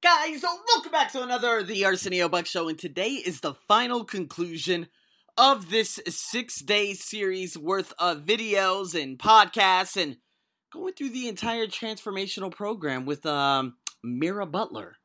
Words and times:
Guys, 0.00 0.44
welcome 0.44 0.92
back 0.92 1.10
to 1.10 1.24
another 1.24 1.64
The 1.64 1.84
Arsenio 1.84 2.28
Buck 2.28 2.46
Show, 2.46 2.68
and 2.68 2.78
today 2.78 3.08
is 3.08 3.40
the 3.40 3.54
final 3.54 4.04
conclusion 4.04 4.86
of 5.36 5.70
this 5.70 5.98
six 6.06 6.60
day 6.60 6.94
series 6.94 7.58
worth 7.58 7.92
of 7.98 8.22
videos 8.22 8.94
and 8.94 9.18
podcasts 9.18 10.00
and 10.00 10.18
going 10.72 10.94
through 10.94 11.10
the 11.10 11.26
entire 11.26 11.66
transformational 11.66 12.54
program 12.54 13.06
with 13.06 13.26
um, 13.26 13.74
Mira 14.04 14.46
Butler. 14.46 14.98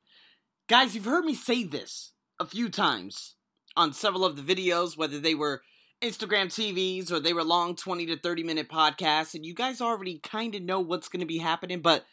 Guys, 0.70 0.94
you've 0.94 1.06
heard 1.06 1.26
me 1.26 1.34
say 1.34 1.64
this 1.64 2.12
a 2.40 2.46
few 2.46 2.70
times 2.70 3.34
on 3.76 3.94
several 3.94 4.24
of 4.24 4.36
the 4.36 4.56
videos, 4.56 4.96
whether 4.96 5.18
they 5.18 5.34
were 5.34 5.64
Instagram 6.04 6.54
TVs 6.54 7.12
or 7.12 7.20
they 7.20 7.34
were 7.34 7.44
long 7.44 7.76
20 7.76 8.06
to 8.06 8.20
30 8.20 8.44
minute 8.44 8.70
podcasts, 8.70 9.34
and 9.34 9.44
you 9.44 9.56
guys 9.56 9.82
already 9.82 10.20
kind 10.20 10.54
of 10.54 10.62
know 10.62 10.80
what's 10.80 11.10
going 11.10 11.22
to 11.22 11.26
be 11.26 11.40
happening, 11.40 11.82
but 11.82 12.06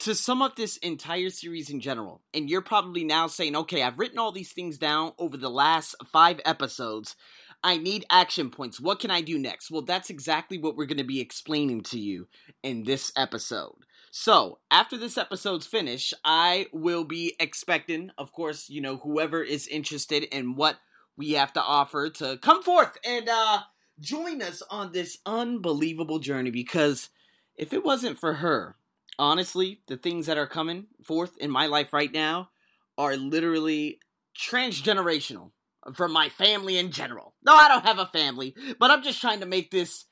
to 0.00 0.14
sum 0.14 0.40
up 0.40 0.56
this 0.56 0.78
entire 0.78 1.28
series 1.28 1.68
in 1.68 1.80
general, 1.80 2.22
and 2.32 2.48
you're 2.48 2.62
probably 2.62 3.04
now 3.04 3.26
saying, 3.26 3.54
okay, 3.54 3.82
I've 3.82 3.98
written 3.98 4.18
all 4.18 4.32
these 4.32 4.52
things 4.52 4.78
down 4.78 5.12
over 5.18 5.36
the 5.36 5.50
last 5.50 5.94
five 6.10 6.40
episodes. 6.46 7.16
I 7.62 7.76
need 7.76 8.06
action 8.10 8.50
points. 8.50 8.80
What 8.80 8.98
can 8.98 9.10
I 9.10 9.20
do 9.20 9.38
next? 9.38 9.70
Well, 9.70 9.82
that's 9.82 10.08
exactly 10.08 10.56
what 10.56 10.74
we're 10.74 10.86
going 10.86 10.96
to 10.96 11.04
be 11.04 11.20
explaining 11.20 11.82
to 11.84 11.98
you 11.98 12.28
in 12.62 12.84
this 12.84 13.12
episode. 13.14 13.76
So, 14.10 14.58
after 14.70 14.96
this 14.96 15.18
episode's 15.18 15.66
finished, 15.66 16.14
I 16.24 16.66
will 16.72 17.04
be 17.04 17.36
expecting, 17.38 18.10
of 18.16 18.32
course, 18.32 18.70
you 18.70 18.80
know, 18.80 18.96
whoever 18.96 19.42
is 19.42 19.68
interested 19.68 20.24
in 20.24 20.56
what 20.56 20.78
we 21.16 21.32
have 21.32 21.52
to 21.52 21.62
offer 21.62 22.08
to 22.08 22.38
come 22.38 22.62
forth 22.62 22.96
and 23.04 23.28
uh, 23.28 23.60
join 24.00 24.40
us 24.40 24.62
on 24.70 24.92
this 24.92 25.18
unbelievable 25.26 26.18
journey 26.18 26.50
because 26.50 27.10
if 27.54 27.74
it 27.74 27.84
wasn't 27.84 28.18
for 28.18 28.34
her, 28.34 28.76
honestly, 29.18 29.80
the 29.88 29.96
things 29.96 30.26
that 30.26 30.38
are 30.38 30.46
coming 30.46 30.86
forth 31.04 31.36
in 31.38 31.50
my 31.50 31.66
life 31.66 31.92
right 31.92 32.12
now 32.12 32.50
are 32.96 33.16
literally 33.16 33.98
transgenerational 34.38 35.50
from 35.94 36.12
my 36.12 36.28
family 36.28 36.78
in 36.78 36.90
general. 36.90 37.34
No, 37.44 37.54
I 37.54 37.68
don't 37.68 37.86
have 37.86 37.98
a 37.98 38.06
family, 38.06 38.54
but 38.78 38.90
I'm 38.90 39.02
just 39.02 39.20
trying 39.20 39.40
to 39.40 39.46
make 39.46 39.70
this 39.70 40.06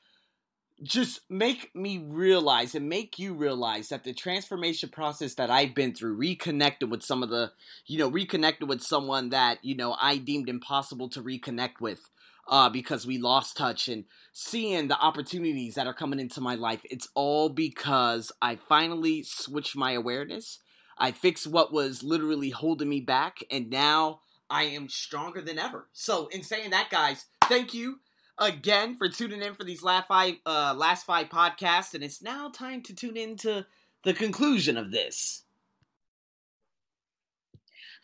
just 0.81 1.21
make 1.29 1.75
me 1.75 1.97
realize 1.97 2.73
and 2.73 2.87
make 2.87 3.19
you 3.19 3.33
realize 3.33 3.89
that 3.89 4.03
the 4.03 4.13
transformation 4.13 4.89
process 4.89 5.33
that 5.35 5.49
I've 5.49 5.75
been 5.75 5.93
through, 5.93 6.17
reconnecting 6.17 6.89
with 6.89 7.03
some 7.03 7.21
of 7.21 7.29
the, 7.29 7.51
you 7.85 7.97
know, 7.97 8.09
reconnecting 8.09 8.67
with 8.67 8.81
someone 8.81 9.29
that, 9.29 9.59
you 9.61 9.75
know, 9.75 9.95
I 9.99 10.17
deemed 10.17 10.47
impossible 10.47 11.09
to 11.09 11.21
reconnect 11.21 11.81
with 11.81 12.09
uh, 12.49 12.67
because 12.67 13.05
we 13.05 13.17
lost 13.19 13.55
touch 13.55 13.87
and 13.87 14.05
seeing 14.33 14.87
the 14.87 14.99
opportunities 14.99 15.75
that 15.75 15.87
are 15.87 15.93
coming 15.93 16.19
into 16.19 16.41
my 16.41 16.55
life. 16.55 16.81
It's 16.89 17.07
all 17.13 17.49
because 17.49 18.31
I 18.41 18.55
finally 18.55 19.23
switched 19.23 19.75
my 19.75 19.91
awareness. 19.91 20.59
I 20.97 21.11
fixed 21.11 21.47
what 21.47 21.71
was 21.71 22.03
literally 22.03 22.49
holding 22.49 22.89
me 22.89 22.99
back, 22.99 23.43
and 23.49 23.69
now 23.69 24.21
I 24.49 24.63
am 24.63 24.89
stronger 24.89 25.41
than 25.41 25.59
ever. 25.59 25.87
So, 25.93 26.27
in 26.27 26.43
saying 26.43 26.71
that, 26.71 26.89
guys, 26.89 27.27
thank 27.43 27.73
you 27.73 27.99
again 28.37 28.95
for 28.97 29.07
tuning 29.07 29.41
in 29.41 29.53
for 29.53 29.63
these 29.63 29.83
last 29.83 30.07
five 30.07 30.35
uh, 30.45 30.73
last 30.75 31.05
five 31.05 31.29
podcasts, 31.29 31.93
and 31.93 32.03
it's 32.03 32.21
now 32.21 32.49
time 32.49 32.81
to 32.83 32.95
tune 32.95 33.15
into 33.15 33.65
the 34.03 34.13
conclusion 34.13 34.75
of 34.75 34.91
this. 34.91 35.43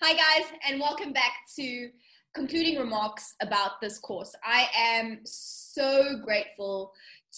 Hi, 0.01 0.13
guys, 0.13 0.47
and 0.67 0.79
welcome 0.79 1.13
back 1.13 1.33
to 1.55 1.89
concluding 2.35 2.77
remarks 2.77 3.33
about 3.41 3.81
this 3.81 3.97
course. 3.97 4.35
I 4.43 4.67
am 4.77 5.21
so 5.23 6.19
grateful 6.23 6.91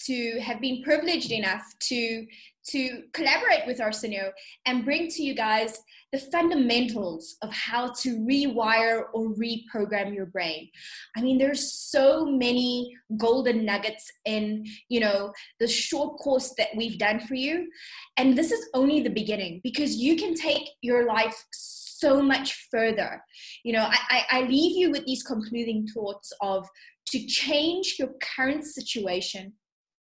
to 0.06 0.40
have 0.40 0.60
been 0.60 0.82
privileged 0.82 1.32
enough 1.32 1.64
to 1.80 2.26
to 2.68 3.02
collaborate 3.14 3.66
with 3.66 3.80
Arsenio 3.80 4.30
and 4.66 4.84
bring 4.84 5.08
to 5.08 5.22
you 5.22 5.34
guys 5.34 5.80
the 6.12 6.18
fundamentals 6.18 7.36
of 7.40 7.50
how 7.50 7.92
to 7.92 8.18
rewire 8.18 9.04
or 9.14 9.30
reprogram 9.30 10.14
your 10.14 10.26
brain. 10.26 10.68
I 11.16 11.22
mean, 11.22 11.38
there's 11.38 11.72
so 11.72 12.26
many 12.26 12.94
golden 13.16 13.64
nuggets 13.64 14.12
in, 14.26 14.66
you 14.90 15.00
know, 15.00 15.32
the 15.60 15.66
short 15.66 16.18
course 16.18 16.52
that 16.58 16.68
we've 16.76 16.98
done 16.98 17.20
for 17.20 17.34
you. 17.34 17.70
And 18.18 18.36
this 18.36 18.52
is 18.52 18.68
only 18.74 19.00
the 19.00 19.10
beginning 19.10 19.62
because 19.64 19.96
you 19.96 20.16
can 20.16 20.34
take 20.34 20.68
your 20.82 21.06
life 21.06 21.42
so 21.52 21.87
much 22.22 22.68
further. 22.70 23.22
You 23.64 23.72
know, 23.74 23.88
I, 23.90 24.24
I 24.30 24.40
leave 24.42 24.76
you 24.76 24.90
with 24.90 25.04
these 25.04 25.22
concluding 25.22 25.86
thoughts 25.94 26.32
of 26.40 26.66
to 27.10 27.26
change 27.26 27.96
your 27.98 28.10
current 28.36 28.64
situation, 28.64 29.54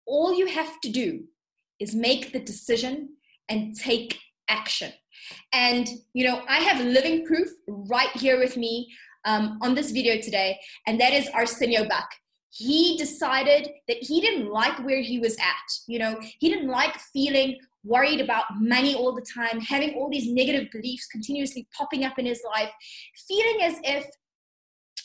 all 0.06 0.34
you 0.34 0.48
have 0.48 0.80
to 0.82 0.90
do 0.90 1.24
is 1.80 1.96
make 1.96 2.34
the 2.34 2.40
decision 2.40 3.10
and 3.50 3.76
take 3.78 4.20
action. 4.50 4.92
And, 5.54 5.88
you 6.14 6.26
know, 6.26 6.44
I 6.48 6.60
have 6.60 6.86
living 6.86 7.26
proof 7.26 7.50
right 7.68 8.12
here 8.16 8.40
with 8.40 8.58
me 8.58 8.88
um, 9.26 9.58
on 9.62 9.76
this 9.76 9.92
video 9.92 10.20
today, 10.20 10.60
and 10.88 11.00
that 11.00 11.14
is 11.14 11.30
Arsenio 11.34 11.88
Buck. 11.88 12.10
He 12.50 12.98
decided 12.98 13.70
that 13.88 13.98
he 14.02 14.20
didn't 14.20 14.52
like 14.52 14.78
where 14.86 15.02
he 15.02 15.20
was 15.20 15.38
at. 15.38 15.68
You 15.88 16.00
know, 16.00 16.20
he 16.40 16.50
didn't 16.50 16.70
like 16.70 16.98
feeling 17.14 17.58
worried 17.84 18.22
about 18.22 18.46
money 18.60 18.96
all 18.96 19.14
the 19.14 19.26
time, 19.34 19.60
having 19.60 19.96
all 19.96 20.10
these 20.10 20.32
negative 20.32 20.68
beliefs 20.72 21.08
continuously 21.08 21.68
popping 21.76 22.04
up 22.04 22.20
in 22.20 22.26
his 22.26 22.42
life, 22.46 22.70
feeling 23.28 23.64
as 23.64 23.76
if 23.84 24.06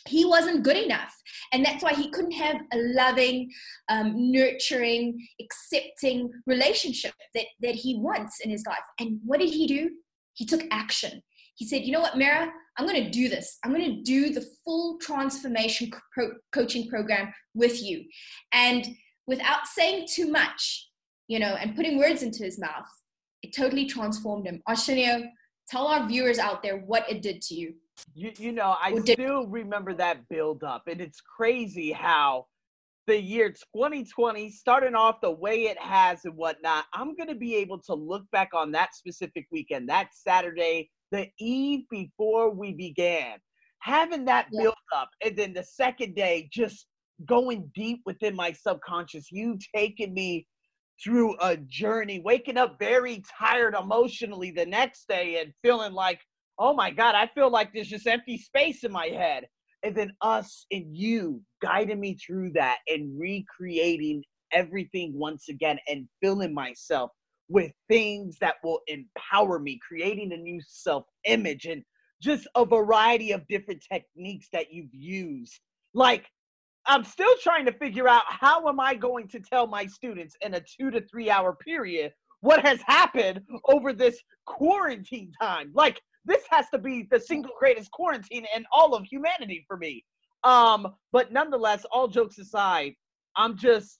he 0.06 0.24
wasn't 0.24 0.62
good 0.62 0.76
enough. 0.76 1.14
And 1.52 1.64
that's 1.64 1.82
why 1.82 1.92
he 1.94 2.10
couldn't 2.10 2.32
have 2.32 2.56
a 2.72 2.78
loving, 2.78 3.50
um, 3.88 4.12
nurturing, 4.30 5.26
accepting 5.40 6.30
relationship 6.46 7.14
that, 7.34 7.46
that 7.60 7.74
he 7.74 7.98
wants 7.98 8.40
in 8.40 8.50
his 8.50 8.64
life. 8.66 8.78
And 9.00 9.20
what 9.24 9.40
did 9.40 9.50
he 9.50 9.66
do? 9.66 9.90
He 10.34 10.44
took 10.44 10.62
action. 10.70 11.22
He 11.56 11.66
said, 11.66 11.82
You 11.82 11.92
know 11.92 12.00
what, 12.00 12.16
Mira? 12.16 12.50
I'm 12.78 12.86
going 12.86 13.02
to 13.02 13.10
do 13.10 13.28
this. 13.28 13.58
I'm 13.64 13.72
going 13.72 13.96
to 13.96 14.02
do 14.02 14.32
the 14.32 14.46
full 14.64 14.98
transformation 14.98 15.90
co- 15.90 16.34
coaching 16.52 16.88
program 16.88 17.32
with 17.54 17.82
you. 17.82 18.04
And 18.52 18.86
without 19.26 19.66
saying 19.66 20.08
too 20.12 20.30
much, 20.30 20.88
you 21.28 21.38
know, 21.38 21.56
and 21.60 21.74
putting 21.74 21.98
words 21.98 22.22
into 22.22 22.44
his 22.44 22.58
mouth, 22.58 22.86
it 23.42 23.54
totally 23.54 23.86
transformed 23.86 24.46
him. 24.46 24.62
Arsenio, 24.66 25.24
tell 25.68 25.86
our 25.86 26.06
viewers 26.06 26.38
out 26.38 26.62
there 26.62 26.78
what 26.78 27.08
it 27.10 27.22
did 27.22 27.42
to 27.42 27.54
you. 27.54 27.74
You, 28.14 28.32
you 28.38 28.52
know, 28.52 28.76
I 28.80 28.98
still 29.00 29.46
remember 29.46 29.94
that 29.94 30.28
build 30.28 30.62
up, 30.62 30.82
and 30.86 31.00
it's 31.00 31.20
crazy 31.20 31.92
how 31.92 32.46
the 33.06 33.20
year 33.20 33.50
2020 33.50 34.50
starting 34.50 34.94
off 34.94 35.20
the 35.20 35.30
way 35.30 35.64
it 35.64 35.80
has 35.80 36.24
and 36.24 36.36
whatnot. 36.36 36.84
I'm 36.92 37.14
going 37.14 37.28
to 37.28 37.36
be 37.36 37.54
able 37.56 37.78
to 37.82 37.94
look 37.94 38.24
back 38.32 38.50
on 38.52 38.72
that 38.72 38.94
specific 38.94 39.46
weekend, 39.50 39.88
that 39.88 40.08
Saturday, 40.12 40.90
the 41.12 41.28
eve 41.38 41.84
before 41.90 42.50
we 42.50 42.72
began, 42.72 43.38
having 43.78 44.24
that 44.26 44.48
yeah. 44.50 44.64
build 44.64 44.74
up, 44.94 45.08
and 45.24 45.36
then 45.36 45.54
the 45.54 45.64
second 45.64 46.14
day, 46.14 46.48
just 46.52 46.86
going 47.24 47.70
deep 47.74 48.02
within 48.04 48.36
my 48.36 48.52
subconscious, 48.52 49.30
you 49.30 49.58
taking 49.74 50.12
me 50.12 50.46
through 51.02 51.36
a 51.40 51.56
journey, 51.56 52.20
waking 52.24 52.56
up 52.56 52.78
very 52.78 53.22
tired 53.38 53.74
emotionally 53.74 54.50
the 54.50 54.66
next 54.66 55.08
day 55.08 55.40
and 55.40 55.52
feeling 55.62 55.92
like, 55.92 56.20
oh 56.58 56.74
my 56.74 56.90
God, 56.90 57.14
I 57.14 57.28
feel 57.34 57.50
like 57.50 57.72
there's 57.72 57.88
just 57.88 58.06
empty 58.06 58.38
space 58.38 58.84
in 58.84 58.92
my 58.92 59.06
head. 59.06 59.46
And 59.82 59.94
then 59.94 60.12
us 60.22 60.66
and 60.70 60.96
you 60.96 61.42
guiding 61.62 62.00
me 62.00 62.16
through 62.16 62.52
that 62.54 62.78
and 62.88 63.18
recreating 63.18 64.22
everything 64.52 65.12
once 65.14 65.48
again 65.48 65.78
and 65.86 66.08
filling 66.22 66.54
myself 66.54 67.10
with 67.48 67.70
things 67.88 68.36
that 68.40 68.56
will 68.64 68.80
empower 68.88 69.58
me, 69.58 69.78
creating 69.86 70.32
a 70.32 70.36
new 70.36 70.60
self 70.66 71.04
image 71.24 71.66
and 71.66 71.82
just 72.22 72.48
a 72.54 72.64
variety 72.64 73.32
of 73.32 73.46
different 73.48 73.84
techniques 73.92 74.48
that 74.52 74.72
you've 74.72 74.94
used. 74.94 75.60
Like 75.94 76.26
I'm 76.86 77.04
still 77.04 77.34
trying 77.42 77.66
to 77.66 77.72
figure 77.72 78.08
out 78.08 78.22
how 78.28 78.68
am 78.68 78.80
I 78.80 78.94
going 78.94 79.28
to 79.28 79.40
tell 79.40 79.66
my 79.66 79.86
students 79.86 80.36
in 80.40 80.54
a 80.54 80.60
two 80.60 80.90
to 80.90 81.00
three 81.02 81.30
hour 81.30 81.54
period 81.54 82.12
what 82.40 82.64
has 82.64 82.80
happened 82.82 83.40
over 83.64 83.92
this 83.92 84.18
quarantine 84.46 85.32
time. 85.40 85.70
Like 85.74 86.00
this 86.24 86.44
has 86.50 86.68
to 86.70 86.78
be 86.78 87.08
the 87.10 87.20
single 87.20 87.52
greatest 87.58 87.90
quarantine 87.90 88.46
in 88.54 88.64
all 88.72 88.94
of 88.94 89.04
humanity 89.04 89.64
for 89.66 89.76
me. 89.76 90.04
Um, 90.44 90.94
but 91.12 91.32
nonetheless, 91.32 91.84
all 91.90 92.08
jokes 92.08 92.38
aside, 92.38 92.94
I'm 93.36 93.56
just 93.56 93.98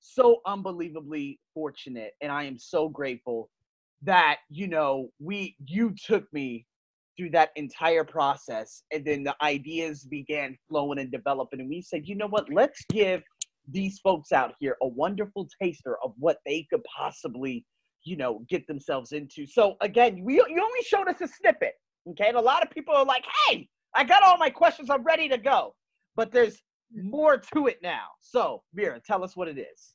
so 0.00 0.40
unbelievably 0.46 1.38
fortunate 1.54 2.12
and 2.20 2.32
I 2.32 2.44
am 2.44 2.58
so 2.58 2.88
grateful 2.88 3.50
that 4.02 4.38
you 4.48 4.66
know 4.66 5.10
we 5.18 5.56
you 5.66 5.94
took 6.06 6.30
me 6.32 6.66
through 7.20 7.30
that 7.30 7.50
entire 7.56 8.02
process. 8.02 8.82
And 8.92 9.04
then 9.04 9.22
the 9.22 9.36
ideas 9.42 10.04
began 10.04 10.56
flowing 10.68 10.98
and 10.98 11.12
developing. 11.12 11.60
And 11.60 11.68
we 11.68 11.82
said, 11.82 12.08
you 12.08 12.14
know 12.14 12.28
what? 12.28 12.50
Let's 12.50 12.82
give 12.90 13.22
these 13.68 13.98
folks 13.98 14.32
out 14.32 14.54
here 14.58 14.78
a 14.82 14.88
wonderful 14.88 15.46
taster 15.60 15.98
of 16.02 16.14
what 16.18 16.38
they 16.46 16.66
could 16.70 16.80
possibly, 16.84 17.66
you 18.04 18.16
know, 18.16 18.40
get 18.48 18.66
themselves 18.66 19.12
into. 19.12 19.46
So 19.46 19.76
again, 19.82 20.22
we 20.24 20.36
you 20.36 20.62
only 20.62 20.82
showed 20.82 21.08
us 21.08 21.20
a 21.20 21.28
snippet. 21.28 21.74
Okay. 22.08 22.28
And 22.28 22.38
a 22.38 22.40
lot 22.40 22.62
of 22.62 22.70
people 22.70 22.94
are 22.94 23.04
like, 23.04 23.24
hey, 23.46 23.68
I 23.94 24.04
got 24.04 24.22
all 24.22 24.38
my 24.38 24.48
questions. 24.48 24.88
I'm 24.88 25.04
ready 25.04 25.28
to 25.28 25.36
go. 25.36 25.74
But 26.16 26.32
there's 26.32 26.56
more 26.94 27.36
to 27.54 27.66
it 27.66 27.80
now. 27.82 28.06
So, 28.20 28.62
Mira, 28.72 28.98
tell 29.06 29.22
us 29.22 29.36
what 29.36 29.46
it 29.46 29.58
is. 29.58 29.92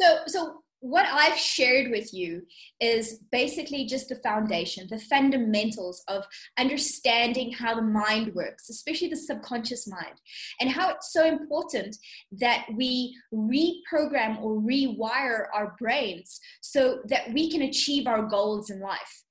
So, 0.00 0.18
so 0.26 0.62
what 0.80 1.06
I've 1.06 1.38
shared 1.38 1.90
with 1.90 2.12
you 2.12 2.42
is 2.80 3.24
basically 3.32 3.86
just 3.86 4.08
the 4.08 4.16
foundation, 4.16 4.86
the 4.88 4.98
fundamentals 4.98 6.02
of 6.08 6.24
understanding 6.58 7.52
how 7.52 7.74
the 7.74 7.82
mind 7.82 8.34
works, 8.34 8.68
especially 8.68 9.08
the 9.08 9.16
subconscious 9.16 9.88
mind, 9.88 10.20
and 10.60 10.70
how 10.70 10.90
it's 10.90 11.12
so 11.12 11.26
important 11.26 11.96
that 12.32 12.66
we 12.74 13.16
reprogram 13.32 14.40
or 14.42 14.60
rewire 14.60 15.46
our 15.54 15.74
brains 15.78 16.38
so 16.60 16.98
that 17.08 17.32
we 17.32 17.50
can 17.50 17.62
achieve 17.62 18.06
our 18.06 18.22
goals 18.22 18.70
in 18.70 18.80
life. 18.80 19.22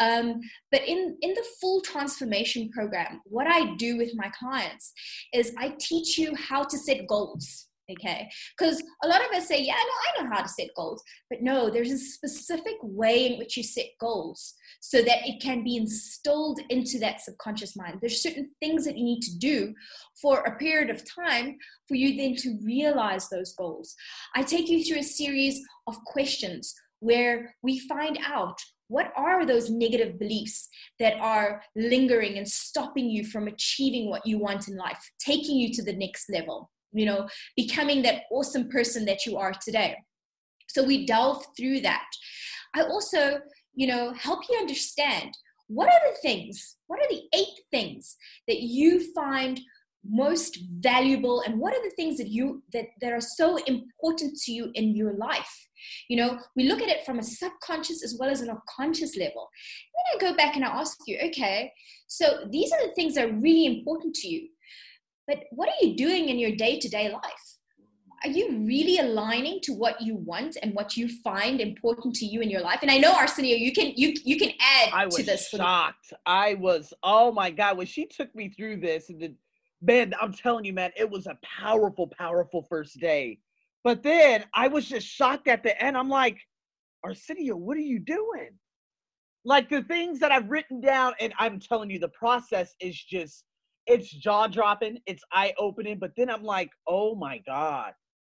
Um, 0.00 0.40
but 0.70 0.86
in, 0.86 1.16
in 1.22 1.34
the 1.34 1.44
full 1.60 1.80
transformation 1.80 2.70
program, 2.70 3.20
what 3.24 3.46
I 3.46 3.74
do 3.76 3.96
with 3.96 4.12
my 4.14 4.30
clients 4.38 4.92
is 5.34 5.52
I 5.58 5.74
teach 5.78 6.18
you 6.18 6.34
how 6.36 6.62
to 6.64 6.78
set 6.78 7.06
goals 7.06 7.67
okay? 7.90 8.28
Because 8.56 8.82
a 9.02 9.08
lot 9.08 9.24
of 9.24 9.36
us 9.36 9.48
say 9.48 9.62
yeah 9.62 9.74
no 9.74 10.22
i 10.22 10.22
know 10.22 10.30
how 10.30 10.42
to 10.42 10.48
set 10.48 10.68
goals. 10.76 11.02
But 11.30 11.42
no 11.42 11.70
there's 11.70 11.90
a 11.90 11.98
specific 11.98 12.76
way 12.82 13.32
in 13.32 13.38
which 13.38 13.56
you 13.56 13.62
set 13.62 13.86
goals 14.00 14.54
so 14.80 15.02
that 15.02 15.26
it 15.26 15.40
can 15.40 15.64
be 15.64 15.76
instilled 15.76 16.60
into 16.70 16.98
that 17.00 17.20
subconscious 17.20 17.76
mind. 17.76 17.98
There's 18.00 18.22
certain 18.22 18.50
things 18.60 18.84
that 18.84 18.96
you 18.96 19.04
need 19.04 19.22
to 19.22 19.38
do 19.38 19.74
for 20.20 20.40
a 20.40 20.56
period 20.56 20.90
of 20.90 21.02
time 21.08 21.56
for 21.86 21.94
you 21.94 22.16
then 22.16 22.36
to 22.36 22.58
realize 22.62 23.28
those 23.28 23.54
goals. 23.54 23.94
I 24.34 24.42
take 24.42 24.68
you 24.68 24.84
through 24.84 25.00
a 25.00 25.04
series 25.04 25.60
of 25.86 25.96
questions 26.04 26.74
where 27.00 27.54
we 27.62 27.78
find 27.80 28.18
out 28.24 28.58
what 28.88 29.12
are 29.16 29.44
those 29.44 29.70
negative 29.70 30.18
beliefs 30.18 30.68
that 30.98 31.14
are 31.20 31.62
lingering 31.76 32.38
and 32.38 32.48
stopping 32.48 33.08
you 33.10 33.24
from 33.24 33.46
achieving 33.46 34.08
what 34.08 34.26
you 34.26 34.38
want 34.38 34.66
in 34.68 34.76
life 34.76 34.98
taking 35.18 35.56
you 35.56 35.72
to 35.72 35.82
the 35.82 35.92
next 35.92 36.30
level 36.30 36.70
you 36.98 37.06
know, 37.06 37.28
becoming 37.56 38.02
that 38.02 38.22
awesome 38.30 38.68
person 38.68 39.04
that 39.06 39.26
you 39.26 39.36
are 39.36 39.52
today. 39.64 39.96
So 40.68 40.82
we 40.82 41.06
delve 41.06 41.44
through 41.56 41.80
that. 41.80 42.06
I 42.74 42.82
also, 42.82 43.40
you 43.74 43.86
know, 43.86 44.12
help 44.14 44.40
you 44.50 44.58
understand 44.58 45.36
what 45.68 45.88
are 45.88 46.00
the 46.10 46.16
things, 46.20 46.76
what 46.86 47.00
are 47.00 47.08
the 47.08 47.22
eight 47.34 47.60
things 47.70 48.16
that 48.46 48.60
you 48.60 49.12
find 49.14 49.60
most 50.08 50.58
valuable 50.80 51.42
and 51.42 51.58
what 51.58 51.74
are 51.74 51.82
the 51.82 51.94
things 51.96 52.16
that 52.18 52.28
you 52.28 52.62
that, 52.72 52.86
that 53.00 53.12
are 53.12 53.20
so 53.20 53.56
important 53.64 54.36
to 54.38 54.52
you 54.52 54.70
in 54.74 54.94
your 54.94 55.14
life 55.14 55.68
you 56.08 56.16
know 56.16 56.38
we 56.56 56.68
look 56.68 56.80
at 56.80 56.88
it 56.88 57.04
from 57.04 57.18
a 57.18 57.22
subconscious 57.22 58.02
as 58.04 58.16
well 58.18 58.30
as 58.30 58.40
an 58.40 58.50
conscious 58.74 59.16
level 59.16 59.48
then 59.94 60.04
i 60.14 60.30
go 60.30 60.36
back 60.36 60.54
and 60.54 60.64
i 60.64 60.68
ask 60.68 60.96
you 61.06 61.18
okay 61.22 61.72
so 62.06 62.44
these 62.50 62.72
are 62.72 62.86
the 62.86 62.94
things 62.94 63.14
that 63.14 63.28
are 63.28 63.40
really 63.40 63.66
important 63.66 64.14
to 64.14 64.28
you 64.28 64.48
but 65.28 65.44
what 65.52 65.68
are 65.68 65.86
you 65.86 65.94
doing 65.94 66.30
in 66.30 66.38
your 66.38 66.56
day 66.56 66.80
to 66.80 66.88
day 66.88 67.12
life? 67.12 67.22
Are 68.24 68.30
you 68.30 68.64
really 68.66 68.98
aligning 68.98 69.60
to 69.62 69.72
what 69.72 70.00
you 70.00 70.16
want 70.16 70.56
and 70.60 70.74
what 70.74 70.96
you 70.96 71.08
find 71.22 71.60
important 71.60 72.16
to 72.16 72.26
you 72.26 72.40
in 72.40 72.50
your 72.50 72.62
life? 72.62 72.80
And 72.82 72.90
I 72.90 72.98
know 72.98 73.14
Arsenio, 73.14 73.56
you 73.56 73.72
can 73.72 73.92
you 73.94 74.16
you 74.24 74.36
can 74.36 74.50
add 74.60 74.90
I 74.92 75.04
was 75.04 75.14
to 75.16 75.22
this. 75.22 75.48
Shocked. 75.50 76.12
I 76.26 76.54
was 76.54 76.92
oh 77.04 77.30
my 77.30 77.50
god 77.50 77.76
when 77.76 77.86
she 77.86 78.06
took 78.06 78.34
me 78.34 78.48
through 78.48 78.78
this 78.78 79.08
and 79.10 79.20
the 79.20 79.34
man, 79.82 80.14
I'm 80.20 80.32
telling 80.32 80.64
you, 80.64 80.72
man, 80.72 80.90
it 80.96 81.08
was 81.08 81.26
a 81.26 81.38
powerful, 81.42 82.08
powerful 82.18 82.62
first 82.62 82.98
day. 82.98 83.38
But 83.84 84.02
then 84.02 84.44
I 84.54 84.68
was 84.68 84.86
just 84.86 85.06
shocked 85.06 85.48
at 85.48 85.62
the 85.62 85.80
end. 85.82 85.96
I'm 85.96 86.08
like, 86.08 86.38
Arsenio, 87.04 87.56
what 87.56 87.76
are 87.76 87.80
you 87.80 88.00
doing? 88.00 88.50
Like 89.44 89.70
the 89.70 89.82
things 89.82 90.18
that 90.18 90.32
I've 90.32 90.50
written 90.50 90.80
down, 90.80 91.14
and 91.20 91.32
I'm 91.38 91.60
telling 91.60 91.90
you, 91.90 91.98
the 91.98 92.08
process 92.08 92.74
is 92.80 93.00
just 93.00 93.44
it's 93.88 94.10
jaw 94.10 94.46
dropping, 94.46 94.98
it's 95.06 95.22
eye 95.32 95.54
opening, 95.58 95.98
but 95.98 96.12
then 96.16 96.30
I'm 96.30 96.44
like, 96.44 96.70
oh 96.86 97.14
my 97.14 97.40
God, 97.46 97.92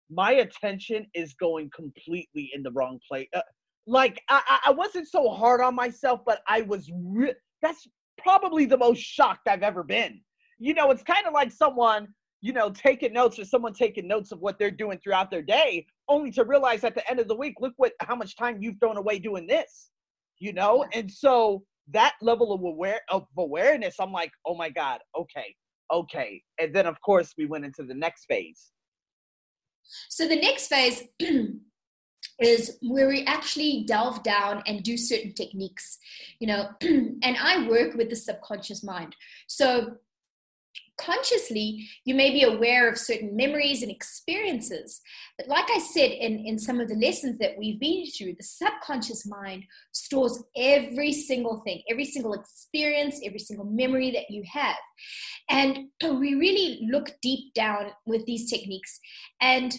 my 0.09 0.33
attention 0.33 1.05
is 1.13 1.33
going 1.35 1.69
completely 1.75 2.51
in 2.53 2.63
the 2.63 2.71
wrong 2.71 2.99
place. 3.07 3.27
Uh, 3.33 3.41
like, 3.85 4.21
I, 4.29 4.59
I 4.65 4.71
wasn't 4.71 5.07
so 5.07 5.29
hard 5.29 5.61
on 5.61 5.75
myself, 5.75 6.21
but 6.25 6.41
I 6.47 6.61
was, 6.61 6.89
re- 6.93 7.35
that's 7.61 7.87
probably 8.17 8.65
the 8.65 8.77
most 8.77 8.99
shocked 8.99 9.47
I've 9.47 9.63
ever 9.63 9.83
been. 9.83 10.21
You 10.59 10.73
know, 10.73 10.89
it's 10.91 11.03
kind 11.03 11.27
of 11.27 11.33
like 11.33 11.51
someone, 11.51 12.07
you 12.41 12.53
know, 12.53 12.69
taking 12.71 13.13
notes 13.13 13.37
or 13.37 13.45
someone 13.45 13.73
taking 13.73 14.07
notes 14.07 14.31
of 14.31 14.39
what 14.39 14.57
they're 14.57 14.71
doing 14.71 14.99
throughout 15.03 15.29
their 15.29 15.41
day, 15.41 15.85
only 16.09 16.31
to 16.31 16.43
realize 16.45 16.83
at 16.83 16.95
the 16.95 17.09
end 17.09 17.19
of 17.19 17.27
the 17.27 17.35
week, 17.35 17.55
look 17.59 17.73
what, 17.77 17.93
how 17.99 18.15
much 18.15 18.35
time 18.35 18.57
you've 18.59 18.79
thrown 18.79 18.97
away 18.97 19.19
doing 19.19 19.45
this, 19.45 19.89
you 20.39 20.53
know? 20.53 20.85
And 20.93 21.11
so, 21.11 21.63
that 21.91 22.13
level 22.21 22.53
of 22.53 22.63
aware 22.63 23.01
of 23.09 23.25
awareness, 23.37 23.95
I'm 23.99 24.11
like, 24.11 24.31
oh 24.45 24.55
my 24.55 24.69
God, 24.69 24.99
okay, 25.17 25.55
okay. 25.91 26.41
And 26.59 26.73
then 26.73 26.85
of 26.85 26.99
course 27.01 27.33
we 27.37 27.45
went 27.45 27.65
into 27.65 27.83
the 27.83 27.93
next 27.93 28.25
phase. 28.25 28.71
So 30.09 30.27
the 30.27 30.39
next 30.39 30.67
phase 30.67 31.03
is 32.39 32.77
where 32.81 33.07
we 33.07 33.25
actually 33.25 33.83
delve 33.87 34.23
down 34.23 34.63
and 34.65 34.83
do 34.83 34.97
certain 34.97 35.33
techniques, 35.33 35.97
you 36.39 36.47
know, 36.47 36.69
and 36.81 37.37
I 37.41 37.67
work 37.67 37.95
with 37.95 38.09
the 38.09 38.15
subconscious 38.15 38.83
mind. 38.83 39.15
So 39.47 39.97
consciously 40.97 41.87
you 42.05 42.15
may 42.15 42.31
be 42.31 42.43
aware 42.43 42.89
of 42.89 42.97
certain 42.97 43.35
memories 43.35 43.81
and 43.81 43.91
experiences. 43.91 45.01
But 45.37 45.47
like 45.47 45.65
i 45.69 45.79
said 45.79 46.11
in, 46.11 46.39
in 46.39 46.59
some 46.59 46.79
of 46.79 46.87
the 46.87 46.95
lessons 46.95 47.37
that 47.39 47.57
we've 47.57 47.79
been 47.79 48.05
through 48.07 48.35
the 48.35 48.43
subconscious 48.43 49.25
mind 49.25 49.63
stores 49.91 50.43
every 50.55 51.11
single 51.11 51.61
thing 51.65 51.81
every 51.89 52.05
single 52.05 52.33
experience 52.33 53.19
every 53.25 53.39
single 53.39 53.65
memory 53.65 54.11
that 54.11 54.29
you 54.29 54.43
have. 54.51 54.77
And 55.49 55.89
we 56.01 56.35
really 56.35 56.87
look 56.91 57.11
deep 57.21 57.53
down 57.53 57.91
with 58.05 58.25
these 58.25 58.49
techniques. 58.49 58.99
And 59.41 59.73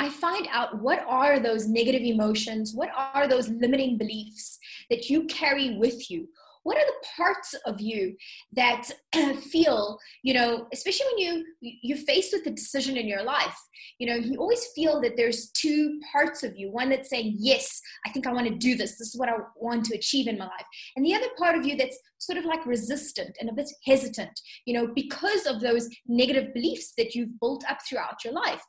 I 0.00 0.08
find 0.08 0.48
out 0.50 0.80
what 0.80 1.04
are 1.06 1.38
those 1.38 1.68
negative 1.68 2.00
emotions, 2.00 2.72
what 2.74 2.88
are 2.96 3.28
those 3.28 3.50
limiting 3.50 3.98
beliefs 3.98 4.58
that 4.88 5.10
you 5.10 5.24
carry 5.24 5.76
with 5.76 6.10
you, 6.10 6.26
what 6.62 6.76
are 6.76 6.86
the 6.86 7.06
parts 7.16 7.54
of 7.66 7.80
you 7.80 8.16
that 8.52 8.90
feel 9.50 9.98
you 10.22 10.34
know 10.34 10.66
especially 10.72 11.06
when 11.12 11.18
you 11.18 11.44
you're 11.60 11.98
faced 11.98 12.32
with 12.32 12.46
a 12.46 12.50
decision 12.50 12.96
in 12.96 13.06
your 13.06 13.22
life 13.22 13.56
you 13.98 14.06
know 14.06 14.14
you 14.14 14.38
always 14.38 14.66
feel 14.74 15.00
that 15.00 15.16
there's 15.16 15.50
two 15.50 16.00
parts 16.12 16.42
of 16.42 16.56
you. 16.56 16.70
One 16.70 16.90
that's 16.90 17.10
saying 17.10 17.36
yes 17.38 17.80
i 18.06 18.10
think 18.10 18.26
i 18.26 18.32
want 18.32 18.48
to 18.48 18.54
do 18.54 18.76
this. 18.76 18.92
This 18.98 19.14
is 19.14 19.16
what 19.16 19.28
i 19.28 19.34
want 19.56 19.84
to 19.86 19.96
achieve 19.96 20.26
in 20.26 20.38
my 20.38 20.46
life. 20.46 20.66
And 20.96 21.04
the 21.04 21.14
other 21.14 21.28
part 21.38 21.56
of 21.56 21.64
you 21.64 21.76
that's 21.76 21.98
sort 22.18 22.38
of 22.38 22.44
like 22.44 22.64
resistant 22.66 23.36
and 23.40 23.48
a 23.48 23.52
bit 23.52 23.70
hesitant 23.86 24.38
you 24.66 24.74
know 24.74 24.88
because 24.94 25.46
of 25.46 25.60
those 25.60 25.88
negative 26.06 26.52
beliefs 26.52 26.92
that 26.98 27.14
you've 27.14 27.38
built 27.40 27.64
up 27.68 27.78
throughout 27.88 28.24
your 28.24 28.34
life. 28.34 28.62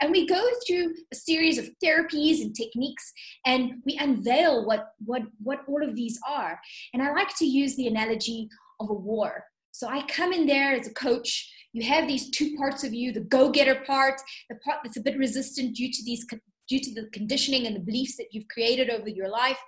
And 0.00 0.10
we 0.10 0.26
go 0.26 0.42
through 0.66 0.94
a 1.12 1.16
series 1.16 1.58
of 1.58 1.68
therapies 1.82 2.40
and 2.40 2.54
techniques 2.54 3.12
and 3.44 3.82
we 3.84 3.96
unveil 3.98 4.66
what 4.66 4.88
what 5.04 5.22
what 5.42 5.60
all 5.68 5.82
of 5.82 5.94
these 5.94 6.18
are. 6.28 6.58
And 6.92 7.02
i 7.02 7.12
like 7.12 7.35
to 7.36 7.44
use 7.44 7.76
the 7.76 7.86
analogy 7.86 8.48
of 8.80 8.90
a 8.90 8.94
war 8.94 9.44
so 9.76 9.88
I 9.88 10.06
come 10.06 10.32
in 10.32 10.46
there 10.46 10.72
as 10.72 10.86
a 10.86 10.94
coach. 10.94 11.52
You 11.74 11.84
have 11.84 12.08
these 12.08 12.30
two 12.30 12.56
parts 12.56 12.82
of 12.82 12.94
you: 12.94 13.12
the 13.12 13.20
go-getter 13.20 13.82
part, 13.86 14.18
the 14.48 14.56
part 14.56 14.78
that's 14.82 14.96
a 14.96 15.02
bit 15.02 15.18
resistant 15.18 15.76
due 15.76 15.92
to 15.92 16.02
these 16.02 16.26
due 16.66 16.80
to 16.80 16.94
the 16.94 17.08
conditioning 17.12 17.66
and 17.66 17.76
the 17.76 17.80
beliefs 17.80 18.16
that 18.16 18.28
you've 18.32 18.48
created 18.48 18.90
over 18.90 19.08
your 19.08 19.28
life. 19.28 19.58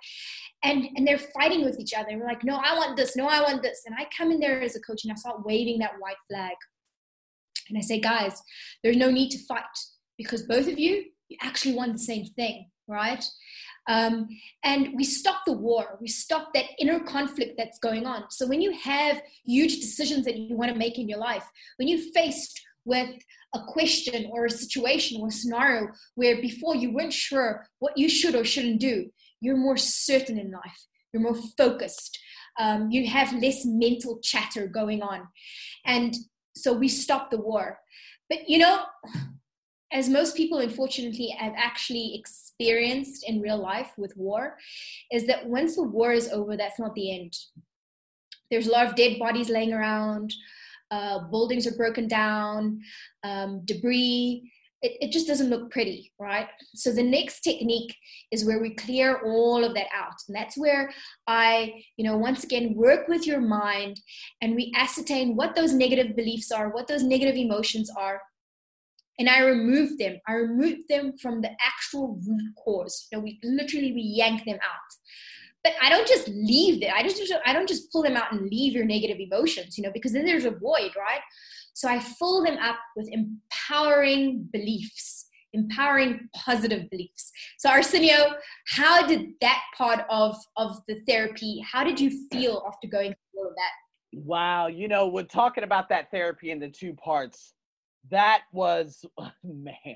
And, 0.63 0.89
and 0.97 1.07
they're 1.07 1.21
fighting 1.39 1.63
with 1.63 1.79
each 1.79 1.93
other. 1.93 2.09
And 2.09 2.19
we're 2.19 2.27
like, 2.27 2.43
no, 2.43 2.57
I 2.57 2.75
want 2.75 2.97
this, 2.97 3.15
no, 3.15 3.27
I 3.27 3.39
want 3.41 3.63
this. 3.63 3.83
And 3.85 3.95
I 3.97 4.05
come 4.17 4.31
in 4.31 4.41
there 4.41 4.61
as 4.61 4.75
a 4.75 4.81
coach 4.81 5.05
and 5.05 5.13
I 5.13 5.15
start 5.15 5.45
waving 5.45 5.79
that 5.79 5.93
white 5.99 6.17
flag. 6.29 6.55
And 7.69 7.77
I 7.77 7.81
say, 7.81 8.01
guys, 8.01 8.41
there's 8.83 8.97
no 8.97 9.09
need 9.09 9.29
to 9.29 9.45
fight 9.45 9.63
because 10.17 10.41
both 10.43 10.67
of 10.67 10.77
you, 10.77 11.05
you 11.29 11.37
actually 11.41 11.75
want 11.75 11.93
the 11.93 11.99
same 11.99 12.25
thing, 12.25 12.69
right? 12.89 13.23
Um, 13.89 14.29
and 14.63 14.89
we 14.95 15.03
stop 15.03 15.41
the 15.47 15.53
war, 15.53 15.97
we 15.99 16.07
stop 16.07 16.53
that 16.53 16.65
inner 16.77 16.99
conflict 16.99 17.55
that's 17.57 17.79
going 17.79 18.05
on. 18.05 18.25
So 18.29 18.47
when 18.47 18.61
you 18.61 18.71
have 18.71 19.19
huge 19.43 19.77
decisions 19.77 20.25
that 20.25 20.37
you 20.37 20.55
want 20.55 20.71
to 20.71 20.77
make 20.77 20.99
in 20.99 21.09
your 21.09 21.17
life, 21.17 21.43
when 21.77 21.87
you're 21.87 22.11
faced 22.13 22.61
with 22.85 23.09
a 23.55 23.59
question 23.67 24.29
or 24.31 24.45
a 24.45 24.49
situation 24.51 25.19
or 25.19 25.29
a 25.29 25.31
scenario 25.31 25.87
where 26.13 26.39
before 26.39 26.75
you 26.75 26.93
weren't 26.93 27.11
sure 27.11 27.65
what 27.79 27.97
you 27.97 28.07
should 28.07 28.35
or 28.35 28.45
shouldn't 28.45 28.79
do, 28.79 29.09
you're 29.41 29.57
more 29.57 29.77
certain 29.77 30.37
in 30.37 30.51
life, 30.51 30.85
you're 31.11 31.23
more 31.23 31.37
focused, 31.57 32.19
um, 32.59 32.91
you 32.91 33.07
have 33.07 33.33
less 33.33 33.65
mental 33.65 34.19
chatter 34.21 34.67
going 34.67 35.01
on. 35.01 35.27
And 35.83 36.13
so 36.55 36.73
we 36.73 36.89
stop 36.89 37.31
the 37.31 37.41
war. 37.41 37.79
But 38.29 38.47
you 38.47 38.59
know, 38.59 38.83
as 39.91 40.09
most 40.09 40.35
people 40.35 40.59
unfortunately 40.59 41.35
have 41.37 41.53
actually 41.55 42.15
experienced 42.15 43.27
in 43.27 43.41
real 43.41 43.57
life 43.57 43.91
with 43.97 44.15
war 44.15 44.57
is 45.11 45.25
that 45.27 45.45
once 45.47 45.75
the 45.75 45.83
war 45.83 46.11
is 46.11 46.29
over 46.29 46.55
that's 46.55 46.79
not 46.79 46.93
the 46.95 47.13
end. 47.19 47.35
There's 48.51 48.67
a 48.67 48.71
lot 48.71 48.87
of 48.87 48.95
dead 48.95 49.19
bodies 49.19 49.49
laying 49.49 49.73
around 49.73 50.33
uh, 50.91 51.19
buildings 51.29 51.67
are 51.67 51.77
broken 51.77 52.07
down 52.07 52.81
um, 53.23 53.61
debris. 53.65 54.51
It, 54.81 54.97
it 55.01 55.11
just 55.11 55.27
doesn't 55.27 55.49
look 55.49 55.71
pretty 55.71 56.11
right? 56.19 56.47
So 56.73 56.91
the 56.91 57.03
next 57.03 57.41
technique 57.41 57.95
is 58.31 58.45
where 58.45 58.61
we 58.61 58.75
clear 58.75 59.21
all 59.25 59.63
of 59.63 59.73
that 59.73 59.87
out. 59.93 60.15
And 60.27 60.35
that's 60.35 60.57
where 60.57 60.91
i 61.27 61.73
you 61.97 62.05
know 62.05 62.17
once 62.17 62.43
again 62.43 62.75
work 62.75 63.07
with 63.07 63.25
your 63.25 63.41
mind 63.41 63.99
and 64.41 64.55
we 64.55 64.71
ascertain 64.75 65.35
what 65.35 65.55
those 65.55 65.73
negative 65.73 66.15
beliefs 66.15 66.51
are 66.51 66.69
what 66.69 66.87
those 66.87 67.03
negative 67.03 67.35
emotions 67.35 67.91
are 67.97 68.21
and 69.19 69.29
I 69.29 69.41
removed 69.41 69.99
them. 69.99 70.17
I 70.27 70.33
removed 70.33 70.83
them 70.89 71.13
from 71.21 71.41
the 71.41 71.51
actual 71.61 72.19
root 72.25 72.53
cause. 72.63 73.07
You 73.11 73.17
know, 73.17 73.23
we 73.23 73.37
literally 73.43 73.91
we 73.91 74.01
yank 74.01 74.45
them 74.45 74.55
out. 74.55 74.79
But 75.61 75.73
I 75.81 75.89
don't 75.89 76.07
just 76.07 76.29
leave 76.29 76.79
them. 76.79 76.93
I 76.95 77.03
just 77.03 77.21
I 77.45 77.51
don't 77.51 77.67
just 77.67 77.91
pull 77.91 78.01
them 78.01 78.15
out 78.15 78.31
and 78.31 78.49
leave 78.49 78.73
your 78.73 78.85
negative 78.85 79.17
emotions, 79.19 79.77
you 79.77 79.83
know, 79.83 79.91
because 79.93 80.13
then 80.13 80.25
there's 80.25 80.45
a 80.45 80.51
void, 80.51 80.91
right? 80.97 81.19
So 81.73 81.89
I 81.89 81.99
fill 81.99 82.43
them 82.43 82.57
up 82.59 82.77
with 82.95 83.09
empowering 83.11 84.47
beliefs, 84.53 85.27
empowering 85.51 86.29
positive 86.33 86.89
beliefs. 86.89 87.29
So 87.57 87.69
Arsenio, 87.69 88.35
how 88.69 89.05
did 89.05 89.31
that 89.41 89.61
part 89.77 90.05
of 90.09 90.37
of 90.55 90.77
the 90.87 91.01
therapy? 91.07 91.61
How 91.69 91.83
did 91.83 91.99
you 91.99 92.25
feel 92.31 92.63
after 92.65 92.87
going 92.87 93.13
through 93.13 93.41
all 93.41 93.49
of 93.49 93.55
that? 93.55 94.21
Wow, 94.25 94.67
you 94.67 94.87
know, 94.87 95.07
we're 95.07 95.23
talking 95.23 95.65
about 95.65 95.89
that 95.89 96.09
therapy 96.09 96.51
in 96.51 96.59
the 96.59 96.69
two 96.69 96.93
parts 96.93 97.53
that 98.09 98.41
was 98.51 99.05
man 99.43 99.95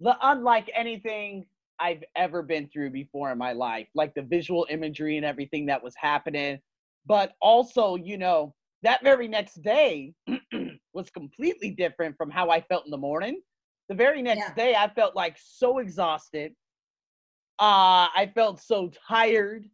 the 0.00 0.16
unlike 0.22 0.70
anything 0.74 1.46
I've 1.78 2.04
ever 2.14 2.42
been 2.42 2.68
through 2.68 2.90
before 2.90 3.30
in 3.32 3.38
my 3.38 3.52
life, 3.52 3.88
like 3.94 4.14
the 4.14 4.22
visual 4.22 4.66
imagery 4.70 5.16
and 5.16 5.26
everything 5.26 5.66
that 5.66 5.82
was 5.82 5.94
happening. 5.96 6.58
But 7.06 7.32
also, 7.40 7.96
you 7.96 8.18
know, 8.18 8.54
that 8.82 9.02
very 9.02 9.28
next 9.28 9.62
day 9.62 10.14
was 10.92 11.10
completely 11.10 11.70
different 11.70 12.16
from 12.16 12.30
how 12.30 12.50
I 12.50 12.60
felt 12.62 12.84
in 12.84 12.90
the 12.90 12.96
morning. 12.96 13.40
The 13.88 13.94
very 13.94 14.22
next 14.22 14.48
yeah. 14.48 14.54
day, 14.54 14.74
I 14.74 14.88
felt 14.88 15.14
like 15.14 15.36
so 15.38 15.78
exhausted. 15.78 16.52
Uh, 17.58 18.12
I 18.14 18.30
felt 18.34 18.60
so 18.60 18.90
tired, 19.08 19.66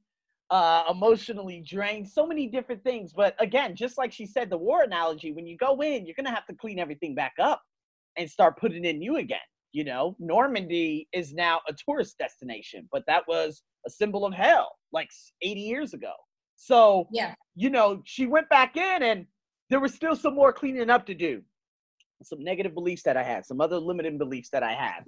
uh, 0.52 0.84
emotionally 0.90 1.64
drained, 1.66 2.06
so 2.06 2.26
many 2.26 2.46
different 2.46 2.84
things. 2.84 3.14
But 3.14 3.34
again, 3.40 3.74
just 3.74 3.96
like 3.96 4.12
she 4.12 4.26
said, 4.26 4.50
the 4.50 4.58
war 4.58 4.82
analogy, 4.82 5.32
when 5.32 5.46
you 5.46 5.56
go 5.56 5.80
in, 5.80 6.04
you're 6.04 6.14
going 6.14 6.26
to 6.26 6.30
have 6.30 6.44
to 6.46 6.54
clean 6.54 6.78
everything 6.78 7.14
back 7.14 7.32
up 7.40 7.62
and 8.18 8.30
start 8.30 8.58
putting 8.58 8.84
in 8.84 8.98
new 8.98 9.16
again. 9.16 9.38
You 9.72 9.84
know, 9.84 10.14
Normandy 10.18 11.08
is 11.14 11.32
now 11.32 11.62
a 11.66 11.72
tourist 11.72 12.18
destination, 12.18 12.86
but 12.92 13.02
that 13.06 13.26
was 13.26 13.62
a 13.86 13.90
symbol 13.90 14.26
of 14.26 14.34
hell 14.34 14.76
like 14.92 15.08
80 15.40 15.58
years 15.58 15.94
ago. 15.94 16.12
So, 16.56 17.08
yeah, 17.10 17.34
you 17.54 17.70
know, 17.70 18.02
she 18.04 18.26
went 18.26 18.50
back 18.50 18.76
in 18.76 19.02
and 19.02 19.24
there 19.70 19.80
was 19.80 19.94
still 19.94 20.14
some 20.14 20.34
more 20.34 20.52
cleaning 20.52 20.90
up 20.90 21.06
to 21.06 21.14
do. 21.14 21.40
Some 22.22 22.44
negative 22.44 22.74
beliefs 22.74 23.02
that 23.04 23.16
I 23.16 23.22
had, 23.22 23.46
some 23.46 23.62
other 23.62 23.78
limiting 23.78 24.18
beliefs 24.18 24.50
that 24.50 24.62
I 24.62 24.74
had. 24.74 25.04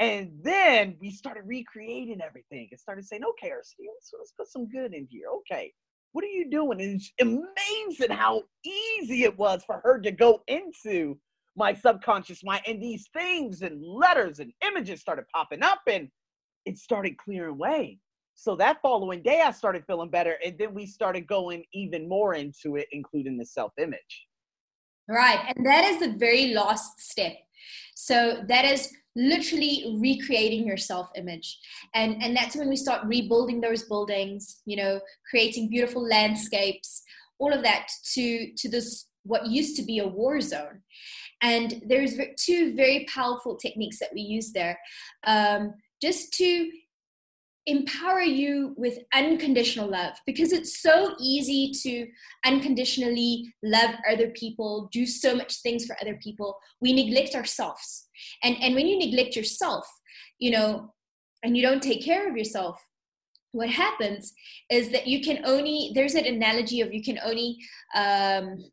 And 0.00 0.30
then 0.42 0.96
we 0.98 1.10
started 1.10 1.44
recreating 1.46 2.22
everything 2.22 2.68
and 2.70 2.80
started 2.80 3.04
saying, 3.04 3.22
okay, 3.22 3.52
let's, 3.54 3.74
let's 4.18 4.32
put 4.32 4.48
some 4.48 4.66
good 4.66 4.94
in 4.94 5.06
here. 5.10 5.28
Okay, 5.40 5.72
what 6.12 6.24
are 6.24 6.28
you 6.28 6.50
doing? 6.50 6.80
And 6.80 6.96
it's 6.96 7.12
amazing 7.20 8.16
how 8.16 8.42
easy 8.64 9.24
it 9.24 9.38
was 9.38 9.62
for 9.64 9.80
her 9.84 10.00
to 10.00 10.10
go 10.10 10.42
into 10.48 11.18
my 11.56 11.74
subconscious 11.74 12.42
mind 12.42 12.62
and 12.66 12.82
these 12.82 13.08
things 13.12 13.62
and 13.62 13.82
letters 13.84 14.38
and 14.38 14.52
images 14.66 15.00
started 15.00 15.24
popping 15.34 15.62
up 15.62 15.80
and 15.86 16.08
it 16.64 16.78
started 16.78 17.16
clearing 17.18 17.50
away 17.50 17.98
so 18.34 18.54
that 18.54 18.80
following 18.80 19.20
day 19.22 19.42
i 19.44 19.50
started 19.50 19.84
feeling 19.86 20.08
better 20.08 20.36
and 20.44 20.56
then 20.58 20.72
we 20.72 20.86
started 20.86 21.26
going 21.26 21.64
even 21.74 22.08
more 22.08 22.34
into 22.34 22.76
it 22.76 22.86
including 22.92 23.36
the 23.36 23.44
self-image 23.44 24.26
right 25.08 25.52
and 25.54 25.66
that 25.66 25.84
is 25.84 25.98
the 25.98 26.16
very 26.18 26.54
last 26.54 27.00
step 27.00 27.36
so 27.94 28.42
that 28.46 28.64
is 28.64 28.92
literally 29.16 29.96
recreating 30.00 30.66
your 30.66 30.76
self 30.76 31.08
image 31.16 31.58
and 31.94 32.22
and 32.22 32.36
that's 32.36 32.54
when 32.54 32.68
we 32.68 32.76
start 32.76 33.04
rebuilding 33.06 33.60
those 33.60 33.82
buildings 33.84 34.60
you 34.66 34.76
know 34.76 35.00
creating 35.28 35.68
beautiful 35.68 36.06
landscapes 36.06 37.02
all 37.40 37.52
of 37.52 37.64
that 37.64 37.88
to 38.14 38.52
to 38.56 38.68
this 38.68 39.06
what 39.24 39.46
used 39.46 39.76
to 39.76 39.82
be 39.82 39.98
a 39.98 40.06
war 40.06 40.40
zone. 40.40 40.82
And 41.42 41.82
there's 41.86 42.14
two 42.38 42.74
very 42.74 43.06
powerful 43.12 43.56
techniques 43.56 43.98
that 43.98 44.10
we 44.14 44.20
use 44.20 44.52
there 44.52 44.78
um, 45.26 45.74
just 46.02 46.32
to 46.34 46.70
empower 47.66 48.20
you 48.20 48.74
with 48.76 48.98
unconditional 49.14 49.88
love 49.88 50.14
because 50.26 50.52
it's 50.52 50.80
so 50.80 51.14
easy 51.20 51.72
to 51.82 52.06
unconditionally 52.44 53.52
love 53.62 53.90
other 54.10 54.28
people 54.28 54.88
do 54.92 55.06
so 55.06 55.36
much 55.36 55.60
things 55.60 55.84
for 55.84 55.96
other 56.00 56.18
people. 56.22 56.58
We 56.80 56.92
neglect 56.92 57.34
ourselves. 57.34 58.08
And 58.42 58.56
and 58.60 58.74
when 58.74 58.86
you 58.86 58.98
neglect 58.98 59.36
yourself 59.36 59.86
you 60.40 60.50
know 60.50 60.92
and 61.44 61.56
you 61.56 61.62
don't 61.62 61.82
take 61.82 62.04
care 62.04 62.28
of 62.28 62.36
yourself 62.36 62.84
what 63.52 63.68
happens 63.68 64.32
is 64.70 64.90
that 64.90 65.06
you 65.06 65.20
can 65.20 65.44
only 65.44 65.92
there's 65.94 66.14
an 66.14 66.26
analogy 66.26 66.80
of 66.80 66.92
you 66.92 67.02
can 67.02 67.18
only 67.24 67.56
um, 67.94 68.64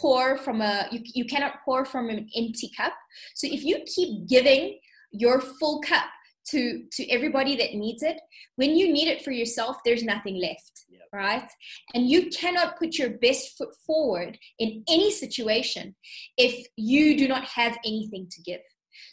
pour 0.00 0.36
from 0.38 0.60
a 0.60 0.88
you, 0.90 1.00
you 1.14 1.24
cannot 1.24 1.56
pour 1.64 1.84
from 1.84 2.08
an 2.08 2.28
empty 2.36 2.70
cup. 2.76 2.94
So 3.34 3.46
if 3.46 3.62
you 3.62 3.80
keep 3.86 4.26
giving 4.26 4.78
your 5.10 5.40
full 5.40 5.82
cup 5.82 6.06
to 6.50 6.84
to 6.92 7.08
everybody 7.10 7.56
that 7.56 7.74
needs 7.74 8.02
it 8.02 8.20
when 8.56 8.76
you 8.76 8.92
need 8.92 9.08
it 9.08 9.22
for 9.22 9.30
yourself 9.30 9.76
there's 9.84 10.02
nothing 10.02 10.36
left 10.36 10.84
yep. 10.90 11.02
right 11.12 11.48
and 11.94 12.08
you 12.08 12.30
cannot 12.30 12.78
put 12.78 12.98
your 12.98 13.10
best 13.10 13.56
foot 13.56 13.74
forward 13.86 14.38
in 14.58 14.82
any 14.88 15.10
situation 15.10 15.94
if 16.36 16.66
you 16.76 17.16
do 17.16 17.28
not 17.28 17.44
have 17.44 17.76
anything 17.84 18.26
to 18.30 18.42
give 18.42 18.60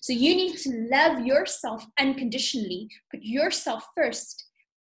so 0.01 0.11
you 0.11 0.35
need 0.35 0.57
to 0.57 0.87
love 0.91 1.25
yourself 1.25 1.85
unconditionally 1.99 2.87
put 3.11 3.21
yourself 3.21 3.85
first 3.95 4.45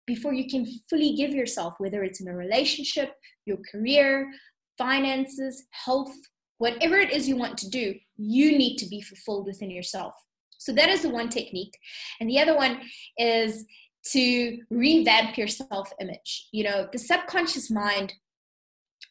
before 0.07 0.33
you 0.33 0.49
can 0.49 0.65
fully 0.89 1.13
give 1.15 1.31
yourself 1.31 1.73
whether 1.77 2.03
it's 2.03 2.21
in 2.21 2.27
a 2.27 2.35
relationship 2.35 3.13
your 3.45 3.57
career 3.71 4.31
finances, 4.79 5.65
health, 5.71 6.15
whatever 6.57 6.95
it 6.95 7.11
is 7.11 7.29
you 7.29 7.35
want 7.35 7.57
to 7.59 7.69
do, 7.69 7.93
you 8.17 8.57
need 8.57 8.77
to 8.77 8.87
be 8.87 9.01
fulfilled 9.01 9.45
within 9.45 9.69
yourself. 9.69 10.15
So 10.59 10.71
that 10.73 10.89
is 10.89 11.01
the 11.01 11.09
one 11.09 11.29
technique. 11.29 11.75
And 12.19 12.29
the 12.29 12.39
other 12.39 12.55
one 12.55 12.81
is 13.17 13.65
to 14.11 14.59
revamp 14.69 15.37
your 15.37 15.47
self 15.47 15.91
image. 15.99 16.47
You 16.51 16.65
know, 16.65 16.87
the 16.91 16.99
subconscious 16.99 17.71
mind 17.71 18.13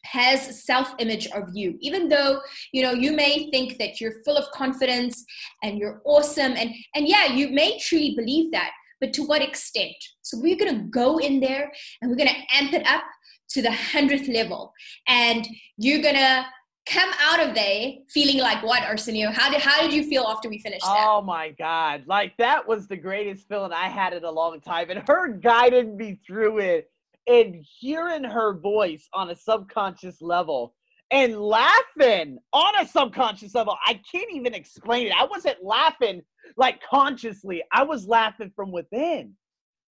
has 0.05 0.63
self 0.63 0.93
image 0.99 1.27
of 1.27 1.43
you 1.53 1.77
even 1.81 2.07
though 2.07 2.39
you 2.71 2.81
know 2.81 2.93
you 2.93 3.11
may 3.11 3.49
think 3.51 3.77
that 3.77 3.99
you're 3.99 4.23
full 4.23 4.37
of 4.37 4.49
confidence 4.51 5.25
and 5.61 5.77
you're 5.77 6.01
awesome 6.05 6.53
and 6.55 6.73
and 6.95 7.05
yeah 7.05 7.25
you 7.25 7.49
may 7.49 7.77
truly 7.79 8.15
believe 8.15 8.49
that 8.51 8.71
but 9.01 9.11
to 9.11 9.23
what 9.23 9.41
extent 9.41 9.95
so 10.21 10.39
we're 10.39 10.55
going 10.55 10.73
to 10.73 10.83
go 10.85 11.17
in 11.17 11.41
there 11.41 11.69
and 12.01 12.09
we're 12.09 12.15
going 12.15 12.29
to 12.29 12.55
amp 12.57 12.71
it 12.71 12.87
up 12.87 13.03
to 13.49 13.61
the 13.61 13.71
hundredth 13.71 14.29
level 14.29 14.71
and 15.07 15.47
you're 15.77 16.01
gonna 16.01 16.45
come 16.85 17.11
out 17.19 17.45
of 17.45 17.53
there 17.53 17.93
feeling 18.09 18.37
like 18.37 18.63
what 18.63 18.83
arsenio? 18.83 19.31
How 19.31 19.49
did 19.49 19.61
how 19.61 19.81
did 19.81 19.93
you 19.93 20.03
feel 20.03 20.23
after 20.23 20.49
we 20.49 20.59
finished 20.59 20.85
that? 20.85 21.05
oh 21.07 21.21
my 21.21 21.51
god. 21.51 22.03
Like 22.07 22.35
that 22.37 22.67
was 22.67 22.87
the 22.87 22.97
greatest 22.97 23.47
feeling 23.47 23.71
i 23.71 23.87
had 23.87 24.13
in 24.13 24.23
a 24.23 24.31
long 24.31 24.59
time 24.61 24.89
and 24.89 25.03
her 25.07 25.27
guided 25.29 25.95
me 25.95 26.19
through 26.25 26.59
it 26.59 26.89
and 27.27 27.63
hearing 27.79 28.23
her 28.23 28.53
voice 28.53 29.07
on 29.13 29.29
a 29.29 29.35
subconscious 29.35 30.21
level 30.21 30.73
and 31.11 31.39
laughing 31.39 32.37
on 32.53 32.73
a 32.81 32.87
subconscious 32.87 33.55
level. 33.55 33.75
I 33.85 33.99
can't 34.11 34.31
even 34.31 34.53
explain 34.53 35.07
it. 35.07 35.13
I 35.17 35.25
wasn't 35.25 35.63
laughing 35.63 36.21
like 36.57 36.81
consciously. 36.83 37.63
I 37.71 37.83
was 37.83 38.07
laughing 38.07 38.51
from 38.55 38.71
within. 38.71 39.33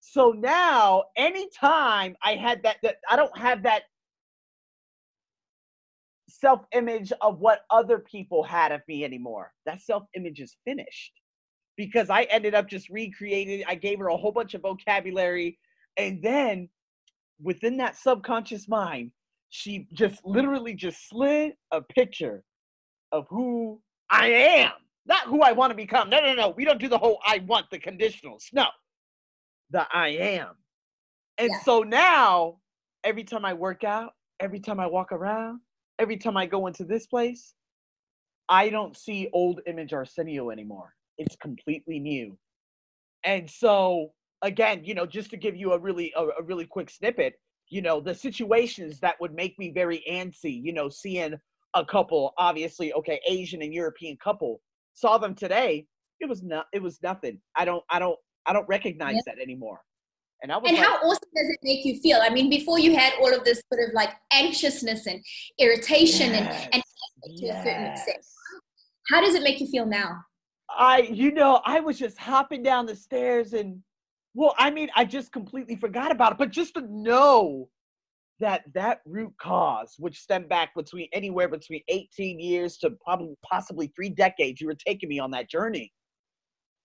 So 0.01 0.31
now, 0.31 1.05
anytime 1.17 2.17
I 2.23 2.37
had 2.37 2.63
that, 2.63 2.77
that 2.83 2.97
I 3.11 3.17
don't 3.17 3.37
have 3.37 3.63
that 3.65 3.83
self 6.41 6.65
image 6.73 7.13
of 7.21 7.39
what 7.41 7.63
other 7.71 7.99
people 7.99 8.43
had 8.43 8.73
of 8.73 8.81
me 8.89 9.05
anymore. 9.05 9.53
That 9.67 9.83
self 9.83 10.05
image 10.15 10.41
is 10.41 10.57
finished 10.65 11.13
because 11.77 12.11
I 12.11 12.23
ended 12.25 12.55
up 12.55 12.69
just 12.69 12.89
recreating. 12.89 13.65
I 13.67 13.75
gave 13.75 13.99
her 13.99 14.09
a 14.09 14.17
whole 14.17 14.33
bunch 14.33 14.55
of 14.55 14.63
vocabulary. 14.63 15.59
And 15.97 16.23
then 16.23 16.69
within 17.41 17.77
that 17.79 17.97
subconscious 17.97 18.69
mind, 18.69 19.13
she 19.51 19.87
just 19.93 20.21
literally 20.25 20.75
just 20.75 21.09
slid 21.09 21.53
a 21.73 21.81
picture 21.81 22.43
of 23.13 23.27
who 23.31 23.81
I 24.11 24.27
am, 24.29 24.73
not 25.07 25.27
who 25.27 25.41
I 25.43 25.53
want 25.53 25.71
to 25.71 25.77
become. 25.77 26.11
No, 26.11 26.21
no, 26.21 26.35
no. 26.35 26.51
We 26.51 26.65
don't 26.65 26.81
do 26.81 26.89
the 26.89 26.99
whole 26.99 27.19
I 27.25 27.39
want 27.47 27.67
the 27.71 27.79
conditionals. 27.79 28.45
No, 28.53 28.67
the 29.71 29.87
I 29.93 30.09
am. 30.09 30.51
And 31.39 31.51
yeah. 31.51 31.61
so 31.65 31.83
now, 31.83 32.59
every 33.05 33.25
time 33.25 33.45
I 33.45 33.55
work 33.55 33.85
out, 33.85 34.13
every 34.41 34.61
time 34.61 34.81
I 34.81 34.87
walk 34.87 35.13
around, 35.13 35.61
every 35.99 36.17
time 36.17 36.37
I 36.37 36.47
go 36.47 36.67
into 36.67 36.85
this 36.85 37.07
place, 37.07 37.55
I 38.49 38.69
don't 38.69 38.97
see 38.97 39.29
old 39.33 39.61
image 39.67 39.93
Arsenio 39.93 40.51
anymore. 40.51 40.95
It's 41.19 41.37
completely 41.37 41.99
new. 41.99 42.39
And 43.25 43.51
so 43.51 44.13
again, 44.43 44.85
you 44.85 44.95
know, 44.95 45.07
just 45.07 45.31
to 45.31 45.37
give 45.37 45.57
you 45.57 45.73
a 45.73 45.79
really 45.79 46.13
a, 46.17 46.23
a 46.23 46.43
really 46.43 46.65
quick 46.67 46.91
snippet, 46.91 47.35
you 47.69 47.83
know, 47.83 48.01
the 48.01 48.15
situations 48.15 49.01
that 49.01 49.17
would 49.21 49.35
make 49.35 49.59
me 49.59 49.71
very 49.71 50.03
antsy, 50.11 50.63
you 50.63 50.73
know, 50.73 50.89
seeing 50.89 51.35
a 51.75 51.85
couple, 51.85 52.33
obviously, 52.39 52.93
okay, 52.95 53.21
Asian 53.29 53.63
and 53.63 53.75
European 53.75 54.17
couple, 54.17 54.61
saw 54.95 55.19
them 55.19 55.35
today, 55.35 55.87
it 56.21 56.29
was 56.29 56.43
not 56.43 56.67
it 56.73 56.83
was 56.83 57.03
nothing. 57.03 57.41
I 57.57 57.65
don't 57.65 57.85
I 57.91 57.99
don't 57.99 58.19
I 58.47 58.53
don't 58.53 58.69
recognize 58.69 59.17
yep. 59.17 59.25
that 59.27 59.43
anymore. 59.43 59.81
And, 60.43 60.53
I 60.53 60.57
was 60.57 60.69
and 60.69 60.79
like, 60.79 60.87
how 60.87 60.97
awesome 60.99 61.29
does 61.35 61.49
it 61.49 61.59
make 61.63 61.85
you 61.85 62.01
feel? 62.01 62.21
I 62.23 62.31
mean, 62.31 62.49
before 62.49 62.79
you 62.79 62.97
had 62.97 63.13
all 63.21 63.35
of 63.35 63.45
this 63.45 63.61
sort 63.73 63.89
of 63.89 63.95
like 63.95 64.11
anxiousness 64.33 65.07
and 65.07 65.21
irritation 65.59 66.31
yes, 66.31 66.69
and, 66.73 66.75
and 66.75 66.83
to 67.39 67.47
yes. 67.47 67.61
a 67.61 67.69
certain 67.69 67.87
extent. 67.87 68.25
How 69.11 69.21
does 69.21 69.35
it 69.35 69.43
make 69.43 69.61
you 69.61 69.67
feel 69.67 69.87
now? 69.87 70.21
I, 70.71 71.09
you 71.11 71.33
know, 71.33 71.61
I 71.65 71.81
was 71.81 71.99
just 71.99 72.19
hopping 72.19 72.63
down 72.63 72.87
the 72.87 72.95
stairs 72.95 73.53
and, 73.53 73.83
well, 74.35 74.55
I 74.59 74.71
mean, 74.71 74.91
I 74.95 75.05
just 75.05 75.33
completely 75.33 75.77
forgot 75.77 76.13
about 76.13 76.33
it. 76.33 76.39
But 76.39 76.51
just 76.51 76.75
to 76.75 76.83
know 76.83 77.69
that 78.39 78.63
that 78.75 79.01
root 79.05 79.33
cause, 79.41 79.97
which 79.99 80.21
stemmed 80.21 80.49
back 80.49 80.75
between 80.77 81.09
anywhere 81.13 81.49
between 81.49 81.83
18 81.89 82.39
years 82.39 82.77
to 82.79 82.91
probably 83.05 83.35
possibly 83.43 83.91
three 83.97 84.11
decades, 84.11 84.61
you 84.61 84.69
were 84.69 84.75
taking 84.75 85.09
me 85.09 85.19
on 85.19 85.31
that 85.33 85.51
journey. 85.51 85.93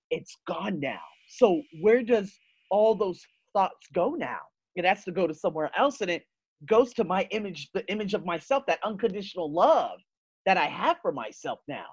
It's 0.10 0.36
gone 0.48 0.80
now. 0.80 1.02
So 1.28 1.62
where 1.82 2.02
does 2.02 2.34
all 2.72 2.96
those 2.96 3.22
thoughts 3.54 3.88
go 3.94 4.12
now? 4.12 4.40
It 4.76 4.86
has 4.86 5.04
to 5.06 5.12
go 5.12 5.28
to 5.28 5.34
somewhere 5.34 5.72
else, 5.78 6.02
and 6.02 6.10
it 6.10 6.24
goes 6.66 6.94
to 6.96 7.04
my 7.04 7.28
image, 7.32 7.70
the 7.74 7.86
image 7.92 8.14
of 8.14 8.26
myself, 8.26 8.64
that 8.68 8.80
unconditional 8.84 9.52
love 9.52 10.00
that 10.46 10.58
I 10.58 10.66
have 10.66 10.98
for 11.02 11.12
myself 11.12 11.60
now. 11.68 11.86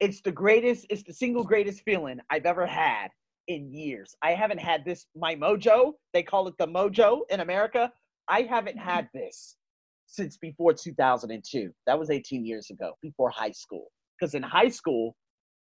It's 0.00 0.20
the 0.20 0.32
greatest, 0.32 0.86
it's 0.90 1.02
the 1.02 1.14
single 1.14 1.44
greatest 1.44 1.82
feeling 1.84 2.18
I've 2.30 2.46
ever 2.46 2.66
had 2.66 3.08
in 3.48 3.72
years. 3.72 4.14
I 4.22 4.32
haven't 4.32 4.60
had 4.60 4.84
this, 4.84 5.06
my 5.16 5.34
mojo, 5.34 5.92
they 6.12 6.22
call 6.22 6.48
it 6.48 6.54
the 6.58 6.66
mojo 6.66 7.20
in 7.30 7.40
America. 7.40 7.90
I 8.28 8.42
haven't 8.42 8.78
had 8.78 9.08
this 9.14 9.56
since 10.06 10.36
before 10.36 10.72
2002. 10.74 11.70
That 11.86 11.98
was 11.98 12.10
18 12.10 12.44
years 12.44 12.70
ago, 12.70 12.92
before 13.02 13.30
high 13.30 13.52
school. 13.52 13.86
Because 14.18 14.34
in 14.34 14.42
high 14.42 14.68
school, 14.68 15.16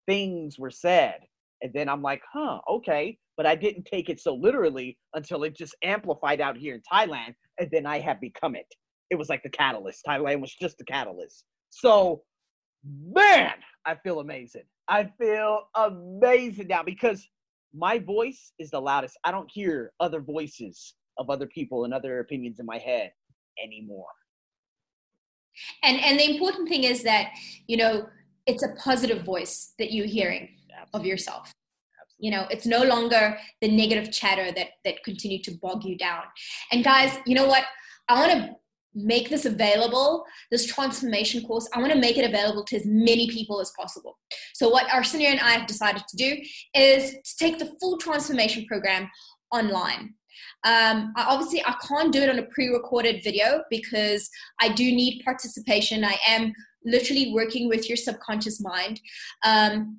things 0.07 0.59
were 0.59 0.71
said. 0.71 1.21
And 1.65 1.73
then 1.73 1.89
I'm 1.89 2.03
like, 2.03 2.21
huh, 2.31 2.59
okay. 2.71 3.19
But 3.39 3.47
I 3.47 3.57
didn't 3.57 3.87
take 3.87 4.11
it 4.11 4.21
so 4.21 4.35
literally 4.35 4.99
until 5.15 5.43
it 5.45 5.57
just 5.57 5.75
amplified 5.83 6.41
out 6.41 6.59
here 6.59 6.75
in 6.75 6.83
Thailand. 6.83 7.35
And 7.59 7.71
then 7.73 7.87
I 7.87 7.99
have 8.01 8.21
become 8.21 8.55
it. 8.55 8.67
It 9.11 9.17
was 9.17 9.31
like 9.31 9.43
the 9.43 9.49
catalyst. 9.49 10.05
Thailand 10.07 10.43
was 10.43 10.55
just 10.55 10.77
the 10.77 10.85
catalyst. 10.85 11.45
So, 11.71 12.23
man, 12.85 13.55
I 13.87 13.95
feel 13.95 14.21
amazing. 14.21 14.65
I 14.89 15.11
feel 15.19 15.63
amazing 15.75 16.69
now 16.69 16.83
because 16.83 17.27
my 17.75 17.99
voice 17.99 18.53
is 18.59 18.71
the 18.71 18.81
loudest. 18.81 19.17
I 19.25 19.31
don't 19.31 19.51
hear 19.51 19.93
other 20.01 20.21
voices 20.21 20.95
of 21.17 21.31
other 21.31 21.47
people 21.47 21.85
and 21.85 21.95
other 21.95 22.21
opinions 22.21 22.61
in 22.61 22.67
my 22.67 22.79
head 22.79 23.11
anymore. 23.63 24.07
And 25.83 25.99
and 26.01 26.19
the 26.19 26.35
important 26.35 26.69
thing 26.69 26.85
is 26.85 27.05
that, 27.05 27.31
you 27.69 27.79
know, 27.79 28.07
it's 28.47 28.63
a 28.63 28.75
positive 28.83 29.25
voice 29.25 29.73
that 29.79 29.93
you're 29.93 30.07
hearing 30.07 30.51
Absolutely. 30.83 31.01
of 31.01 31.07
yourself. 31.07 31.55
You 32.19 32.31
know, 32.31 32.47
it's 32.51 32.67
no 32.67 32.83
longer 32.83 33.37
the 33.61 33.69
negative 33.69 34.13
chatter 34.13 34.53
that 34.53 34.69
that 34.85 35.03
continue 35.05 35.43
to 35.43 35.51
bog 35.59 35.85
you 35.85 35.97
down. 35.97 36.23
And 36.73 36.85
guys, 36.85 37.19
you 37.27 37.35
know 37.35 37.47
what? 37.47 37.65
I 38.09 38.21
want 38.21 38.33
to 38.33 38.57
make 38.95 39.29
this 39.29 39.45
available, 39.45 40.25
this 40.51 40.67
transformation 40.67 41.45
course, 41.45 41.69
I 41.75 41.81
want 41.81 41.93
to 41.93 41.99
make 41.99 42.17
it 42.17 42.25
available 42.25 42.65
to 42.65 42.77
as 42.77 42.87
many 42.87 43.29
people 43.29 43.61
as 43.61 43.73
possible. 43.79 44.19
So, 44.55 44.69
what 44.69 44.93
Arsenio 44.93 45.31
and 45.31 45.41
I 45.41 45.51
have 45.51 45.67
decided 45.67 46.03
to 46.09 46.17
do 46.17 46.37
is 46.75 47.11
to 47.11 47.37
take 47.39 47.59
the 47.59 47.75
full 47.81 47.99
transformation 47.99 48.65
program 48.67 49.11
online. 49.53 50.15
Um, 50.65 51.13
I, 51.17 51.27
obviously, 51.29 51.63
I 51.65 51.75
can't 51.87 52.13
do 52.13 52.23
it 52.23 52.29
on 52.29 52.39
a 52.39 52.45
pre 52.45 52.69
recorded 52.69 53.23
video 53.23 53.63
because 53.71 54.31
I 54.61 54.69
do 54.69 54.85
need 54.85 55.23
participation. 55.25 56.05
I 56.05 56.17
am 56.27 56.53
literally 56.85 57.33
working 57.33 57.69
with 57.69 57.89
your 57.89 57.97
subconscious 57.97 58.61
mind. 58.61 59.01
Um, 59.45 59.99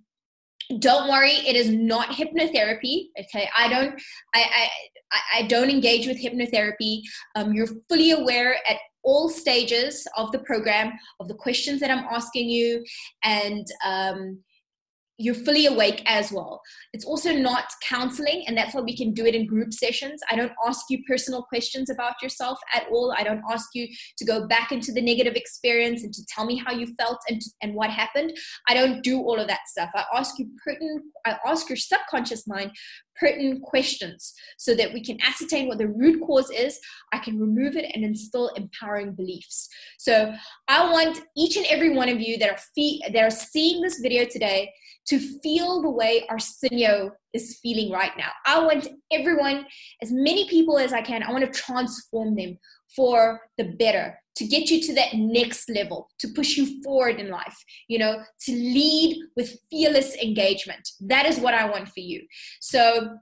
don't 0.80 1.10
worry 1.10 1.32
it 1.32 1.56
is 1.56 1.70
not 1.70 2.10
hypnotherapy 2.10 3.08
okay? 3.20 3.50
I 3.58 3.70
don't 3.70 4.02
i 4.34 4.70
i, 5.12 5.40
I 5.40 5.42
don't 5.44 5.70
engage 5.70 6.08
with 6.08 6.22
hypnotherapy. 6.22 7.02
Um, 7.36 7.54
you're 7.54 7.70
fully 7.88 8.12
aware 8.12 8.56
at 8.68 8.78
all 9.04 9.30
stages 9.30 10.06
of 10.18 10.32
the 10.32 10.40
program 10.40 10.92
of 11.20 11.28
the 11.28 11.36
questions 11.36 11.80
that 11.80 11.92
i'm 11.92 12.06
asking 12.10 12.50
you 12.50 12.84
and 13.24 13.66
um, 13.86 14.40
you're 15.18 15.36
fully 15.36 15.66
awake 15.66 16.02
as 16.06 16.32
well. 16.32 16.62
It's 16.94 17.06
also 17.06 17.32
not 17.32 17.66
counseling, 17.88 18.44
and 18.48 18.58
that's 18.58 18.74
why 18.74 18.82
we 18.82 18.96
can 18.96 19.14
do 19.14 19.26
it 19.26 19.36
in 19.36 19.48
group 19.48 19.74
sessions. 19.74 20.22
I 20.30 20.36
don't 20.36 20.52
ask 20.68 20.86
you 20.90 21.04
personal 21.08 21.44
questions 21.44 21.90
about 21.90 22.22
yourself 22.22 22.60
at 22.74 22.88
all. 22.92 23.14
I 23.18 23.24
don't 23.24 23.42
ask 23.50 23.70
you 23.74 23.88
to 24.18 24.26
go 24.26 24.48
back 24.48 24.72
into 24.72 24.92
the 24.92 25.02
negative 25.02 25.36
experience 25.36 26.04
and 26.04 26.14
to 26.14 26.26
tell 26.26 26.46
me 26.46 26.58
how 26.58 26.74
you 26.74 26.94
felt 26.96 27.20
and, 27.30 27.42
and 27.62 27.74
what 27.76 27.90
happened. 27.90 28.34
I 28.68 28.74
don't 28.74 29.02
do 29.04 29.20
all 29.20 29.40
of 29.40 29.48
that 29.48 29.68
stuff. 29.68 29.90
I 29.96 30.04
ask 30.14 30.38
you 30.38 30.50
pertinent, 30.64 31.04
I 31.26 31.38
ask 31.46 31.70
your 31.70 31.78
subconscious 31.78 32.46
mind 32.48 32.72
pertinent 33.20 33.62
questions 33.62 34.34
so 34.58 34.76
that 34.76 34.94
we 34.94 35.04
can 35.04 35.18
ascertain 35.22 35.68
what 35.68 35.78
the 35.78 35.88
root 35.88 36.22
cause 36.26 36.50
is. 36.52 36.80
I 37.14 37.20
can 37.20 37.40
remove 37.40 37.76
it 37.76 37.92
and 37.94 38.04
instill 38.04 38.50
empowering 38.50 39.14
beliefs. 39.14 39.70
So 39.98 40.34
I 40.68 40.92
want 40.92 41.20
each 41.38 41.58
and 41.58 41.66
every 41.68 41.96
one 41.96 42.10
of 42.10 42.20
you 42.20 42.38
that 42.38 42.50
are 42.50 42.60
that 43.12 43.24
are 43.24 43.30
seeing 43.30 43.82
this 43.82 44.00
video 44.00 44.26
today 44.26 44.72
to 45.08 45.20
feel 45.42 45.82
the 45.82 45.90
way 45.90 46.26
Arsenio 46.30 47.12
is 47.34 47.60
feeling 47.62 47.92
right 47.92 48.12
now. 48.18 48.30
I 48.46 48.60
want 48.60 48.88
everyone, 49.12 49.66
as 50.02 50.12
many 50.12 50.50
people 50.50 50.80
as 50.80 50.94
I 50.94 51.02
can, 51.02 51.22
I 51.22 51.32
want 51.32 51.46
to 51.46 51.60
transform 51.60 52.36
them 52.36 52.58
for 52.96 53.42
the 53.58 53.76
better, 53.80 54.20
to 54.38 54.46
get 54.46 54.70
you 54.70 54.82
to 54.82 54.94
that 54.96 55.14
next 55.14 55.70
level, 55.70 56.10
to 56.20 56.28
push 56.30 56.58
you 56.58 56.82
forward 56.84 57.20
in 57.20 57.30
life, 57.30 57.58
you 57.88 57.98
know, 57.98 58.22
to 58.42 58.52
lead 58.52 59.18
with 59.36 59.58
fearless 59.70 60.16
engagement. 60.16 60.90
That 61.02 61.26
is 61.26 61.40
what 61.40 61.54
I 61.54 61.70
want 61.70 61.90
for 61.90 62.02
you. 62.02 62.22
So 62.60 63.18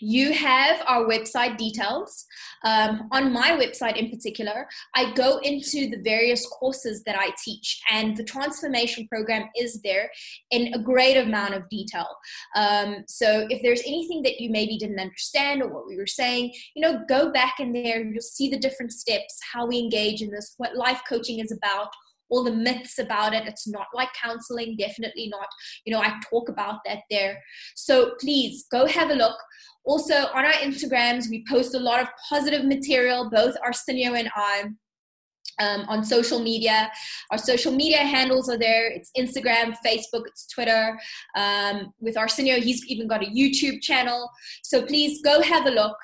you 0.00 0.32
have 0.32 0.82
our 0.86 1.04
website 1.06 1.56
details. 1.56 2.26
Um, 2.64 3.08
on 3.10 3.32
my 3.32 3.50
website 3.50 3.96
in 3.96 4.10
particular, 4.10 4.68
I 4.94 5.12
go 5.14 5.38
into 5.38 5.88
the 5.88 6.00
various 6.02 6.46
courses 6.46 7.02
that 7.04 7.18
I 7.18 7.30
teach, 7.44 7.80
and 7.90 8.16
the 8.16 8.24
transformation 8.24 9.08
program 9.08 9.48
is 9.56 9.80
there 9.82 10.10
in 10.50 10.74
a 10.74 10.78
great 10.78 11.16
amount 11.16 11.54
of 11.54 11.68
detail. 11.68 12.08
Um, 12.54 13.04
so 13.06 13.46
if 13.50 13.62
there's 13.62 13.82
anything 13.82 14.22
that 14.22 14.40
you 14.40 14.50
maybe 14.50 14.78
didn't 14.78 15.00
understand 15.00 15.62
or 15.62 15.68
what 15.68 15.86
we 15.86 15.96
were 15.96 16.06
saying, 16.06 16.52
you 16.74 16.82
know, 16.82 17.02
go 17.08 17.32
back 17.32 17.60
in 17.60 17.72
there, 17.72 18.02
you'll 18.02 18.20
see 18.20 18.48
the 18.48 18.58
different 18.58 18.92
steps, 18.92 19.40
how 19.52 19.66
we 19.66 19.78
engage 19.78 20.22
in 20.22 20.30
this, 20.30 20.54
what 20.56 20.76
life 20.76 21.02
coaching 21.08 21.40
is 21.40 21.52
about 21.52 21.88
all 22.32 22.42
the 22.42 22.50
myths 22.50 22.98
about 22.98 23.34
it. 23.34 23.46
It's 23.46 23.68
not 23.68 23.86
like 23.94 24.08
counseling, 24.20 24.74
definitely 24.76 25.28
not. 25.28 25.46
You 25.84 25.92
know, 25.92 26.00
I 26.00 26.18
talk 26.30 26.48
about 26.48 26.80
that 26.86 27.00
there. 27.10 27.38
So 27.76 28.14
please 28.20 28.64
go 28.72 28.86
have 28.86 29.10
a 29.10 29.14
look. 29.14 29.36
Also, 29.84 30.14
on 30.14 30.44
our 30.44 30.52
Instagrams, 30.52 31.28
we 31.28 31.44
post 31.48 31.74
a 31.74 31.78
lot 31.78 32.00
of 32.00 32.08
positive 32.28 32.64
material, 32.64 33.28
both 33.30 33.54
Arsenio 33.62 34.14
and 34.14 34.30
I. 34.34 34.64
Um, 35.60 35.84
on 35.88 36.04
social 36.04 36.40
media. 36.40 36.90
Our 37.30 37.38
social 37.38 37.72
media 37.72 37.98
handles 37.98 38.48
are 38.48 38.58
there. 38.58 38.90
It's 38.90 39.10
Instagram, 39.16 39.76
Facebook, 39.84 40.22
it's 40.26 40.46
Twitter. 40.46 40.98
Um, 41.36 41.92
with 42.00 42.16
Arsenio, 42.16 42.60
he's 42.60 42.84
even 42.86 43.06
got 43.06 43.22
a 43.22 43.26
YouTube 43.26 43.82
channel. 43.82 44.30
So 44.62 44.84
please 44.86 45.20
go 45.22 45.42
have 45.42 45.66
a 45.66 45.70
look. 45.70 45.96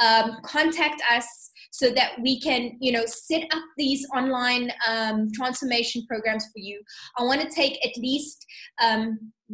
Um, 0.00 0.38
contact 0.44 1.02
us 1.12 1.50
so 1.74 1.90
that 1.90 2.12
we 2.22 2.40
can 2.40 2.76
you 2.80 2.92
know 2.92 3.04
set 3.04 3.42
up 3.52 3.62
these 3.76 4.06
online 4.14 4.70
um, 4.88 5.28
transformation 5.32 6.04
programs 6.06 6.44
for 6.52 6.60
you 6.60 6.80
i 7.18 7.22
want 7.24 7.40
to 7.40 7.48
take 7.48 7.84
at 7.84 7.96
least 7.96 8.46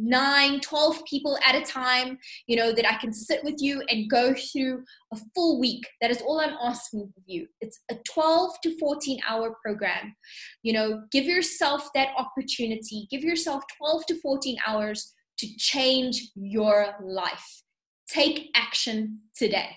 9 0.01 0.59
12 0.61 1.05
people 1.05 1.37
at 1.45 1.55
a 1.55 1.61
time 1.61 2.17
you 2.47 2.55
know 2.55 2.71
that 2.71 2.89
i 2.89 2.97
can 2.97 3.13
sit 3.13 3.43
with 3.43 3.61
you 3.61 3.83
and 3.89 4.09
go 4.09 4.33
through 4.33 4.83
a 5.13 5.17
full 5.35 5.59
week. 5.59 5.85
That 6.01 6.11
is 6.11 6.21
all 6.21 6.39
i'm 6.39 6.55
asking 6.63 7.01
of 7.01 7.23
you. 7.25 7.47
It's 7.59 7.79
a 7.91 7.95
12 8.13 8.61
to 8.63 8.77
14 8.79 9.19
hour 9.27 9.55
program. 9.63 10.15
You 10.63 10.73
know 10.73 11.03
give 11.11 11.25
yourself 11.25 11.89
that 11.95 12.09
opportunity. 12.17 13.07
Give 13.11 13.23
yourself 13.23 13.63
12 13.77 14.05
to 14.07 14.21
14 14.21 14.57
hours 14.65 15.13
to 15.39 15.47
change 15.57 16.31
your 16.35 16.95
life. 17.03 17.63
Take 18.07 18.49
action 18.55 19.19
today 19.35 19.69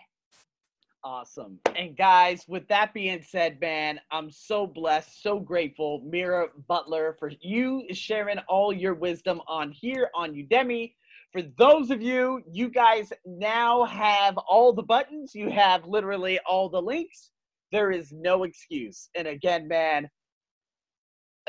Awesome. 1.04 1.60
And 1.76 1.94
guys, 1.94 2.46
with 2.48 2.66
that 2.68 2.94
being 2.94 3.22
said, 3.22 3.60
man, 3.60 4.00
I'm 4.10 4.30
so 4.30 4.66
blessed, 4.66 5.22
so 5.22 5.38
grateful, 5.38 6.00
Mira 6.02 6.46
Butler, 6.66 7.14
for 7.18 7.30
you 7.42 7.84
sharing 7.92 8.38
all 8.48 8.72
your 8.72 8.94
wisdom 8.94 9.42
on 9.46 9.70
here 9.70 10.08
on 10.14 10.32
Udemy. 10.32 10.94
For 11.30 11.42
those 11.58 11.90
of 11.90 12.00
you, 12.00 12.42
you 12.50 12.70
guys 12.70 13.12
now 13.26 13.84
have 13.84 14.38
all 14.38 14.72
the 14.72 14.82
buttons, 14.82 15.34
you 15.34 15.50
have 15.50 15.84
literally 15.86 16.40
all 16.46 16.70
the 16.70 16.80
links. 16.80 17.30
There 17.70 17.90
is 17.90 18.10
no 18.10 18.44
excuse. 18.44 19.10
And 19.14 19.28
again, 19.28 19.68
man, 19.68 20.08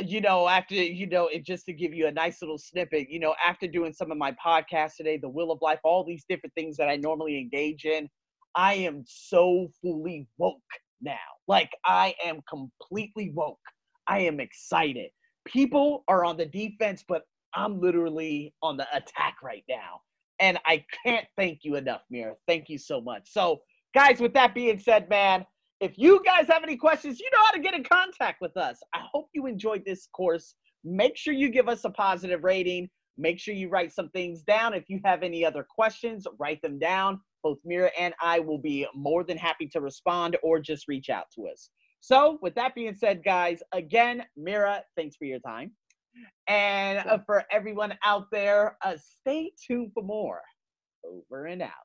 you 0.01 0.19
know, 0.19 0.49
after, 0.49 0.75
you 0.75 1.07
know, 1.07 1.27
it 1.27 1.45
just 1.45 1.65
to 1.67 1.73
give 1.73 1.93
you 1.93 2.07
a 2.07 2.11
nice 2.11 2.41
little 2.41 2.57
snippet, 2.57 3.09
you 3.09 3.21
know, 3.21 3.33
after 3.45 3.67
doing 3.67 3.93
some 3.93 4.11
of 4.11 4.17
my 4.17 4.33
podcasts 4.45 4.97
today, 4.97 5.17
The 5.17 5.29
Will 5.29 5.51
of 5.51 5.59
Life, 5.61 5.79
all 5.85 6.03
these 6.03 6.25
different 6.27 6.53
things 6.55 6.75
that 6.75 6.89
I 6.89 6.97
normally 6.97 7.39
engage 7.39 7.85
in, 7.85 8.09
I 8.55 8.75
am 8.75 9.03
so 9.05 9.69
fully 9.81 10.27
woke 10.37 10.61
now. 11.01 11.15
Like 11.47 11.71
I 11.85 12.15
am 12.23 12.41
completely 12.49 13.31
woke. 13.33 13.59
I 14.07 14.19
am 14.19 14.39
excited. 14.39 15.09
People 15.45 16.03
are 16.07 16.25
on 16.25 16.37
the 16.37 16.45
defense, 16.45 17.03
but 17.07 17.23
I'm 17.53 17.79
literally 17.79 18.53
on 18.61 18.77
the 18.77 18.87
attack 18.95 19.35
right 19.43 19.63
now. 19.69 20.01
And 20.39 20.59
I 20.65 20.83
can't 21.05 21.25
thank 21.37 21.59
you 21.63 21.75
enough, 21.75 22.01
Mira. 22.09 22.35
Thank 22.47 22.69
you 22.69 22.77
so 22.77 22.99
much. 23.01 23.31
So, 23.31 23.61
guys, 23.93 24.19
with 24.19 24.33
that 24.33 24.53
being 24.53 24.79
said, 24.79 25.09
man, 25.09 25.45
if 25.79 25.97
you 25.97 26.21
guys 26.25 26.47
have 26.47 26.63
any 26.63 26.77
questions, 26.77 27.19
you 27.19 27.29
know 27.33 27.43
how 27.45 27.51
to 27.51 27.59
get 27.59 27.73
in 27.73 27.83
contact 27.83 28.41
with 28.41 28.57
us. 28.57 28.79
I 28.93 29.01
hope 29.13 29.29
you 29.33 29.45
enjoyed 29.45 29.83
this 29.85 30.07
course. 30.07 30.55
Make 30.83 31.17
sure 31.17 31.33
you 31.33 31.49
give 31.49 31.69
us 31.69 31.85
a 31.85 31.89
positive 31.89 32.43
rating. 32.43 32.89
make 33.17 33.39
sure 33.39 33.53
you 33.53 33.69
write 33.69 33.93
some 33.93 34.09
things 34.09 34.41
down. 34.41 34.73
If 34.73 34.89
you 34.89 34.99
have 35.05 35.23
any 35.23 35.45
other 35.45 35.63
questions, 35.63 36.27
write 36.39 36.61
them 36.61 36.79
down. 36.79 37.19
Both 37.45 37.59
Mira 37.63 37.91
and 37.95 38.11
I 38.19 38.39
will 38.39 38.57
be 38.57 38.87
more 38.95 39.23
than 39.23 39.37
happy 39.37 39.67
to 39.67 39.79
respond 39.79 40.35
or 40.41 40.59
just 40.59 40.87
reach 40.87 41.11
out 41.11 41.25
to 41.35 41.43
us. 41.47 41.69
So, 41.99 42.39
with 42.41 42.55
that 42.55 42.73
being 42.73 42.95
said, 42.95 43.23
guys, 43.23 43.61
again, 43.71 44.23
Mira, 44.35 44.81
thanks 44.97 45.15
for 45.15 45.25
your 45.25 45.37
time. 45.39 45.71
And 46.47 47.07
uh, 47.07 47.19
for 47.23 47.43
everyone 47.51 47.93
out 48.03 48.31
there, 48.31 48.77
uh, 48.83 48.95
stay 48.97 49.51
tuned 49.67 49.91
for 49.93 50.01
more. 50.01 50.41
Over 51.03 51.45
and 51.45 51.61
out. 51.61 51.84